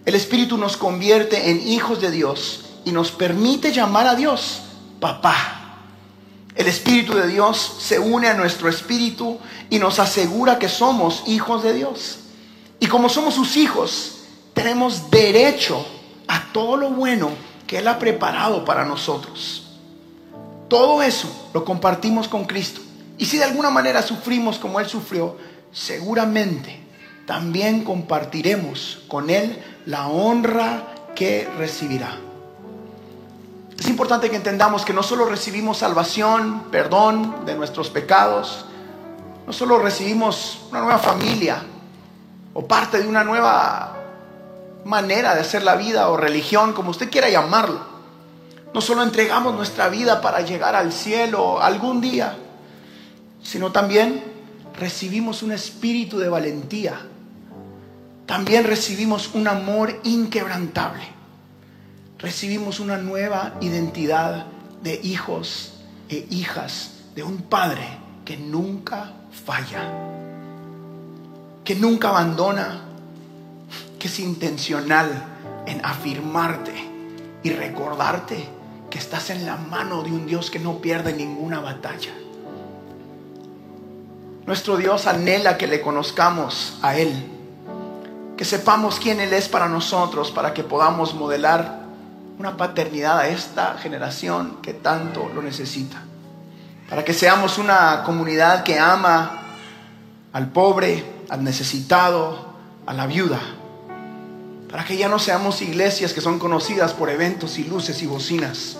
el 0.06 0.16
Espíritu 0.16 0.58
nos 0.58 0.78
convierte 0.78 1.50
en 1.50 1.68
hijos 1.68 2.00
de 2.00 2.12
Dios 2.12 2.66
y 2.86 2.92
nos 2.92 3.12
permite 3.12 3.72
llamar 3.72 4.08
a 4.08 4.16
Dios 4.16 4.62
papá. 5.00 5.60
El 6.56 6.68
Espíritu 6.68 7.14
de 7.16 7.28
Dios 7.28 7.78
se 7.80 8.00
une 8.00 8.28
a 8.28 8.36
nuestro 8.36 8.70
espíritu 8.70 9.40
y 9.70 9.80
nos 9.80 9.98
asegura 9.98 10.60
que 10.60 10.70
somos 10.70 11.24
hijos 11.26 11.64
de 11.64 11.74
Dios. 11.74 12.20
Y 12.80 12.86
como 12.88 13.10
somos 13.10 13.34
sus 13.34 13.58
hijos, 13.58 14.20
tenemos 14.54 15.10
derecho 15.10 15.84
a 16.28 16.52
todo 16.54 16.78
lo 16.78 16.92
bueno 16.92 17.32
que 17.66 17.80
Él 17.80 17.88
ha 17.88 17.98
preparado 17.98 18.64
para 18.64 18.86
nosotros. 18.86 19.63
Todo 20.74 21.04
eso 21.04 21.28
lo 21.54 21.64
compartimos 21.64 22.28
con 22.28 22.46
Cristo. 22.46 22.82
Y 23.20 23.26
si 23.26 23.38
de 23.38 23.44
alguna 23.44 23.70
manera 23.70 24.02
sufrimos 24.02 24.58
como 24.58 24.80
Él 24.80 24.88
sufrió, 24.88 25.38
seguramente 25.72 26.84
también 27.28 27.84
compartiremos 27.84 29.04
con 29.08 29.30
Él 29.30 29.64
la 29.86 30.08
honra 30.08 31.12
que 31.14 31.48
recibirá. 31.60 32.18
Es 33.80 33.88
importante 33.88 34.32
que 34.32 34.36
entendamos 34.36 34.84
que 34.84 34.94
no 34.94 35.04
solo 35.04 35.26
recibimos 35.26 35.78
salvación, 35.78 36.64
perdón 36.72 37.46
de 37.46 37.54
nuestros 37.54 37.92
pecados, 37.92 38.66
no 39.46 39.54
solo 39.54 39.78
recibimos 39.78 40.62
una 40.72 40.82
nueva 40.82 40.98
familia 40.98 41.62
o 42.56 42.66
parte 42.66 42.98
de 43.00 43.08
una 43.08 43.24
nueva 43.24 43.96
manera 44.86 45.36
de 45.36 45.42
hacer 45.42 45.62
la 45.62 45.76
vida 45.76 46.10
o 46.10 46.18
religión, 46.18 46.74
como 46.74 46.90
usted 46.90 47.12
quiera 47.12 47.30
llamarlo. 47.30 47.93
No 48.74 48.82
solo 48.82 49.04
entregamos 49.04 49.54
nuestra 49.56 49.90
vida 49.90 50.22
para 50.22 50.42
llegar 50.42 50.76
al 50.76 50.92
cielo 50.92 51.62
algún 51.62 52.02
día, 52.02 52.36
sino 53.44 53.72
también 53.72 54.24
recibimos 54.78 55.44
un 55.44 55.52
espíritu 55.52 56.18
de 56.18 56.30
valentía. 56.30 57.00
También 58.26 58.64
recibimos 58.64 59.36
un 59.36 59.48
amor 59.48 60.00
inquebrantable 60.04 61.14
recibimos 62.24 62.80
una 62.80 62.98
nueva 62.98 63.56
identidad 63.60 64.46
de 64.82 64.98
hijos 65.04 65.74
e 66.08 66.26
hijas 66.30 66.92
de 67.16 67.22
un 67.22 67.42
Padre 67.42 67.86
que 68.24 68.38
nunca 68.38 69.12
falla, 69.46 69.92
que 71.66 71.76
nunca 71.76 72.10
abandona, 72.10 72.80
que 74.00 74.08
es 74.08 74.20
intencional 74.20 75.10
en 75.68 75.86
afirmarte 75.86 76.74
y 77.44 77.50
recordarte 77.50 78.48
que 78.94 79.00
estás 79.00 79.32
en 79.32 79.48
la 79.48 79.58
mano 79.58 80.04
de 80.04 80.12
un 80.12 80.28
Dios 80.28 80.52
que 80.52 80.60
no 80.60 80.78
pierde 80.78 81.14
ninguna 81.14 81.60
batalla. 81.60 82.14
Nuestro 84.46 84.78
Dios 84.78 85.08
anhela 85.08 85.58
que 85.58 85.66
le 85.66 85.82
conozcamos 85.82 86.78
a 86.84 86.96
Él, 86.96 87.12
que 88.38 88.46
sepamos 88.46 89.00
quién 89.00 89.20
Él 89.20 89.34
es 89.34 89.50
para 89.50 89.68
nosotros, 89.68 90.30
para 90.30 90.54
que 90.54 90.64
podamos 90.64 91.16
modelar 91.16 91.80
una 92.38 92.56
paternidad 92.56 93.18
a 93.18 93.30
esta 93.30 93.80
generación 93.80 94.60
que 94.62 94.76
tanto 94.76 95.28
lo 95.34 95.42
necesita. 95.42 96.04
Para 96.88 97.04
que 97.04 97.16
seamos 97.16 97.58
una 97.58 98.04
comunidad 98.04 98.62
que 98.62 98.78
ama 98.78 99.56
al 100.34 100.52
pobre, 100.52 101.04
al 101.30 101.44
necesitado, 101.44 102.54
a 102.86 102.94
la 102.94 103.08
viuda. 103.08 103.40
Para 104.70 104.86
que 104.86 104.98
ya 104.98 105.10
no 105.10 105.18
seamos 105.18 105.64
iglesias 105.64 106.14
que 106.14 106.22
son 106.22 106.38
conocidas 106.38 106.94
por 106.94 107.10
eventos 107.10 107.58
y 107.58 107.64
luces 107.64 108.00
y 108.04 108.06
bocinas, 108.06 108.78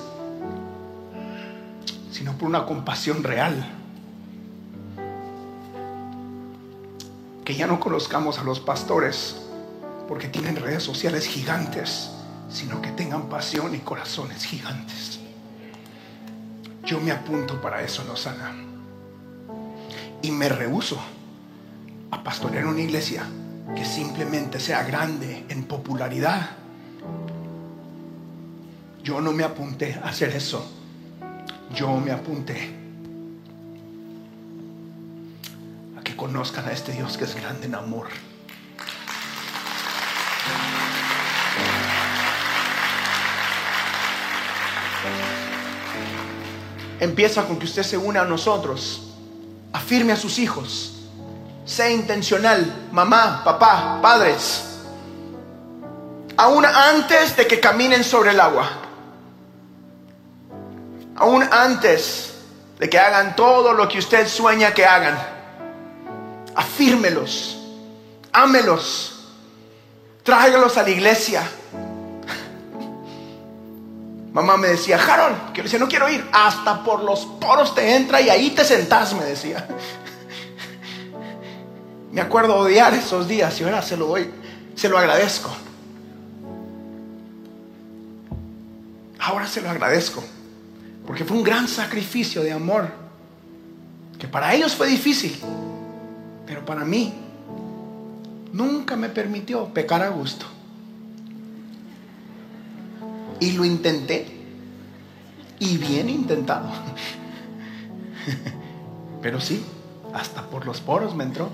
sino 2.14 2.38
por 2.38 2.48
una 2.48 2.66
compasión 2.66 3.24
real. 3.24 3.70
Que 7.44 7.56
ya 7.56 7.68
no 7.68 7.82
conozcamos 7.82 8.40
a 8.40 8.44
los 8.46 8.62
pastores 8.62 9.42
porque 10.08 10.30
tienen 10.30 10.56
redes 10.56 10.84
sociales 10.84 11.28
gigantes 11.28 12.14
sino 12.54 12.82
que 12.82 12.92
tengan 12.92 13.30
pasión 13.30 13.74
y 13.74 13.80
corazones 13.80 14.46
gigantes. 14.46 15.20
Yo 16.86 17.02
me 17.02 17.12
apunto 17.12 17.60
para 17.60 17.82
eso, 17.82 18.04
Lozana. 18.04 18.54
Y 20.22 20.32
me 20.32 20.48
rehuso 20.50 21.02
a 22.12 22.24
pastorear 22.24 22.68
una 22.68 22.82
iglesia 22.82 23.24
que 23.76 23.84
simplemente 23.84 24.60
sea 24.60 24.84
grande 24.84 25.46
en 25.50 25.64
popularidad. 25.64 26.52
Yo 29.04 29.20
no 29.20 29.32
me 29.32 29.44
apunté 29.44 30.00
a 30.02 30.10
hacer 30.10 30.30
eso. 30.30 30.72
Yo 31.74 31.98
me 31.98 32.12
apunté 32.12 32.72
a 35.98 36.04
que 36.04 36.16
conozcan 36.16 36.68
a 36.68 36.72
este 36.72 36.92
Dios 36.92 37.18
que 37.18 37.24
es 37.24 37.36
grande 37.36 37.66
en 37.66 37.76
amor. 37.76 38.08
empieza 47.04 47.44
con 47.44 47.60
que 47.60 47.66
usted 47.66 47.84
se 47.84 47.98
una 47.98 48.22
a 48.22 48.26
nosotros, 48.26 49.02
afirme 49.74 50.14
a 50.14 50.16
sus 50.16 50.40
hijos, 50.40 50.94
sea 51.66 51.90
intencional, 51.90 52.88
mamá, 52.92 53.42
papá, 53.44 54.00
padres, 54.02 54.64
aún 56.38 56.66
antes 56.66 57.36
de 57.36 57.46
que 57.46 57.60
caminen 57.60 58.04
sobre 58.04 58.32
el 58.32 58.40
agua, 58.40 58.70
aún 61.16 61.48
antes 61.52 62.34
de 62.80 62.90
que 62.90 63.00
hagan 63.00 63.36
todo 63.36 63.74
lo 63.74 63.88
que 63.88 64.00
usted 64.00 64.28
sueña 64.28 64.74
que 64.74 64.86
hagan, 64.86 65.18
afírmelos, 66.56 67.60
ámelos, 68.32 69.30
tráigalos 70.24 70.78
a 70.78 70.84
la 70.84 70.90
iglesia 70.90 71.44
Mamá 74.34 74.58
me 74.58 74.70
decía, 74.70 74.98
Harold, 74.98 75.52
que 75.52 75.60
le 75.60 75.64
decía, 75.66 75.78
no 75.78 75.88
quiero 75.88 76.10
ir. 76.10 76.28
Hasta 76.34 76.84
por 76.84 77.04
los 77.04 77.26
poros 77.40 77.76
te 77.76 77.96
entra 77.96 78.20
y 78.20 78.30
ahí 78.30 78.50
te 78.50 78.66
sentás, 78.66 79.14
me 79.14 79.24
decía. 79.24 79.68
Me 82.12 82.20
acuerdo 82.20 82.56
odiar 82.56 82.96
esos 82.96 83.28
días 83.28 83.60
y 83.62 83.64
ahora 83.64 83.84
se 83.84 83.96
lo 83.96 84.08
doy, 84.08 84.32
se 84.76 84.90
lo 84.90 84.98
agradezco. 84.98 85.52
Ahora 89.20 89.48
se 89.48 89.62
lo 89.62 89.70
agradezco. 89.70 90.24
Porque 91.14 91.26
fue 91.26 91.38
un 91.38 91.44
gran 91.44 91.68
sacrificio 91.68 92.42
de 92.42 92.52
amor. 92.52 92.90
Que 94.18 94.28
para 94.28 94.56
ellos 94.56 94.74
fue 94.74 94.88
difícil. 94.88 95.40
Pero 96.48 96.66
para 96.66 96.86
mí 96.86 97.14
nunca 98.52 98.96
me 98.96 99.10
permitió 99.10 99.68
pecar 99.68 100.02
a 100.02 100.10
gusto. 100.10 100.48
Y 103.40 103.52
lo 103.52 103.64
intenté. 103.64 104.26
Y 105.60 105.78
bien 105.78 106.10
intentado. 106.10 106.72
Pero 109.22 109.40
sí, 109.40 109.64
hasta 110.16 110.50
por 110.50 110.66
los 110.66 110.82
poros 110.82 111.14
me 111.14 111.26
entró. 111.26 111.52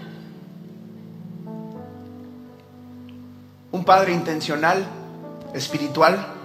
Un 3.74 3.84
padre 3.84 4.14
intencional, 4.14 4.86
espiritual, 5.54 6.39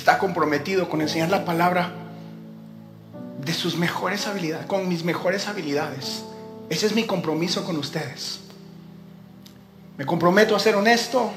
está 0.00 0.18
comprometido 0.18 0.88
con 0.88 1.02
enseñar 1.02 1.28
la 1.28 1.44
palabra 1.44 1.92
de 3.38 3.52
sus 3.52 3.76
mejores 3.76 4.26
habilidades, 4.26 4.64
con 4.64 4.88
mis 4.88 5.04
mejores 5.04 5.46
habilidades. 5.46 6.24
Ese 6.70 6.86
es 6.86 6.94
mi 6.94 7.04
compromiso 7.04 7.64
con 7.64 7.76
ustedes. 7.76 8.40
Me 9.98 10.06
comprometo 10.06 10.56
a 10.56 10.58
ser 10.58 10.74
honesto 10.76 11.30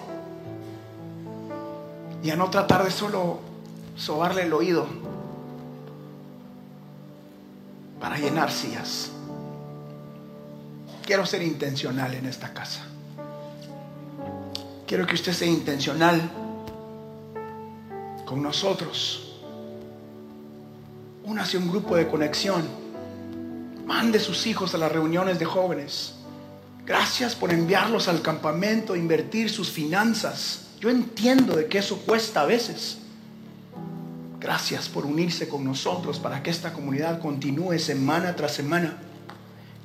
y 2.23 2.29
a 2.29 2.37
no 2.37 2.49
tratar 2.49 2.85
de 2.85 2.91
solo 2.91 3.39
sobarle 3.97 4.43
el 4.43 4.53
oído 4.53 4.87
para 7.99 8.17
llenar 8.17 8.49
sillas. 8.49 9.11
Quiero 11.05 11.25
ser 11.25 11.43
intencional 11.43 12.13
en 12.13 12.27
esta 12.27 12.53
casa. 12.53 12.79
Quiero 14.87 15.05
que 15.05 15.15
usted 15.15 15.33
sea 15.33 15.49
intencional 15.49 16.42
con 18.25 18.41
nosotros. 18.41 19.33
Únase 21.23 21.57
un 21.57 21.69
grupo 21.69 21.95
de 21.95 22.07
conexión. 22.07 22.67
Mande 23.85 24.19
sus 24.19 24.45
hijos 24.47 24.73
a 24.73 24.77
las 24.77 24.91
reuniones 24.91 25.39
de 25.39 25.45
jóvenes. 25.45 26.15
Gracias 26.85 27.35
por 27.35 27.51
enviarlos 27.51 28.07
al 28.07 28.21
campamento, 28.21 28.95
invertir 28.95 29.49
sus 29.49 29.69
finanzas. 29.69 30.67
Yo 30.79 30.89
entiendo 30.89 31.55
de 31.55 31.67
que 31.67 31.77
eso 31.77 31.97
cuesta 31.99 32.41
a 32.41 32.45
veces. 32.45 32.97
Gracias 34.39 34.89
por 34.89 35.05
unirse 35.05 35.47
con 35.47 35.63
nosotros 35.63 36.19
para 36.19 36.43
que 36.43 36.49
esta 36.49 36.73
comunidad 36.73 37.21
continúe 37.21 37.79
semana 37.79 38.35
tras 38.35 38.53
semana. 38.53 38.97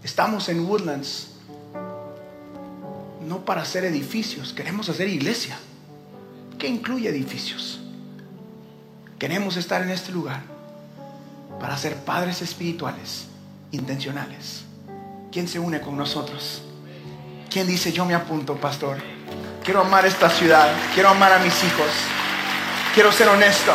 Estamos 0.03 0.49
en 0.49 0.67
Woodlands 0.67 1.39
no 3.29 3.45
para 3.45 3.63
hacer 3.63 3.85
edificios, 3.85 4.53
queremos 4.53 4.89
hacer 4.89 5.09
iglesia. 5.09 5.59
¿Qué 6.59 6.67
incluye 6.67 7.09
edificios? 7.11 7.79
Queremos 9.19 9.57
estar 9.57 9.83
en 9.83 9.91
este 9.91 10.13
lugar 10.13 10.43
para 11.61 11.77
ser 11.77 11.97
padres 11.97 12.41
espirituales, 12.41 13.27
intencionales. 13.73 14.63
¿Quién 15.33 15.49
se 15.49 15.59
une 15.59 15.81
con 15.81 15.97
nosotros? 15.97 16.63
¿Quién 17.51 17.67
dice, 17.67 17.93
yo 17.93 18.05
me 18.05 18.15
apunto, 18.15 18.55
pastor? 18.57 18.99
Quiero 19.65 19.81
amar 19.81 20.07
esta 20.07 20.31
ciudad, 20.31 20.73
quiero 20.95 21.09
amar 21.09 21.33
a 21.33 21.41
mis 21.41 21.65
hijos, 21.65 21.91
quiero 22.95 23.11
ser 23.11 23.29
honesto. 23.29 23.73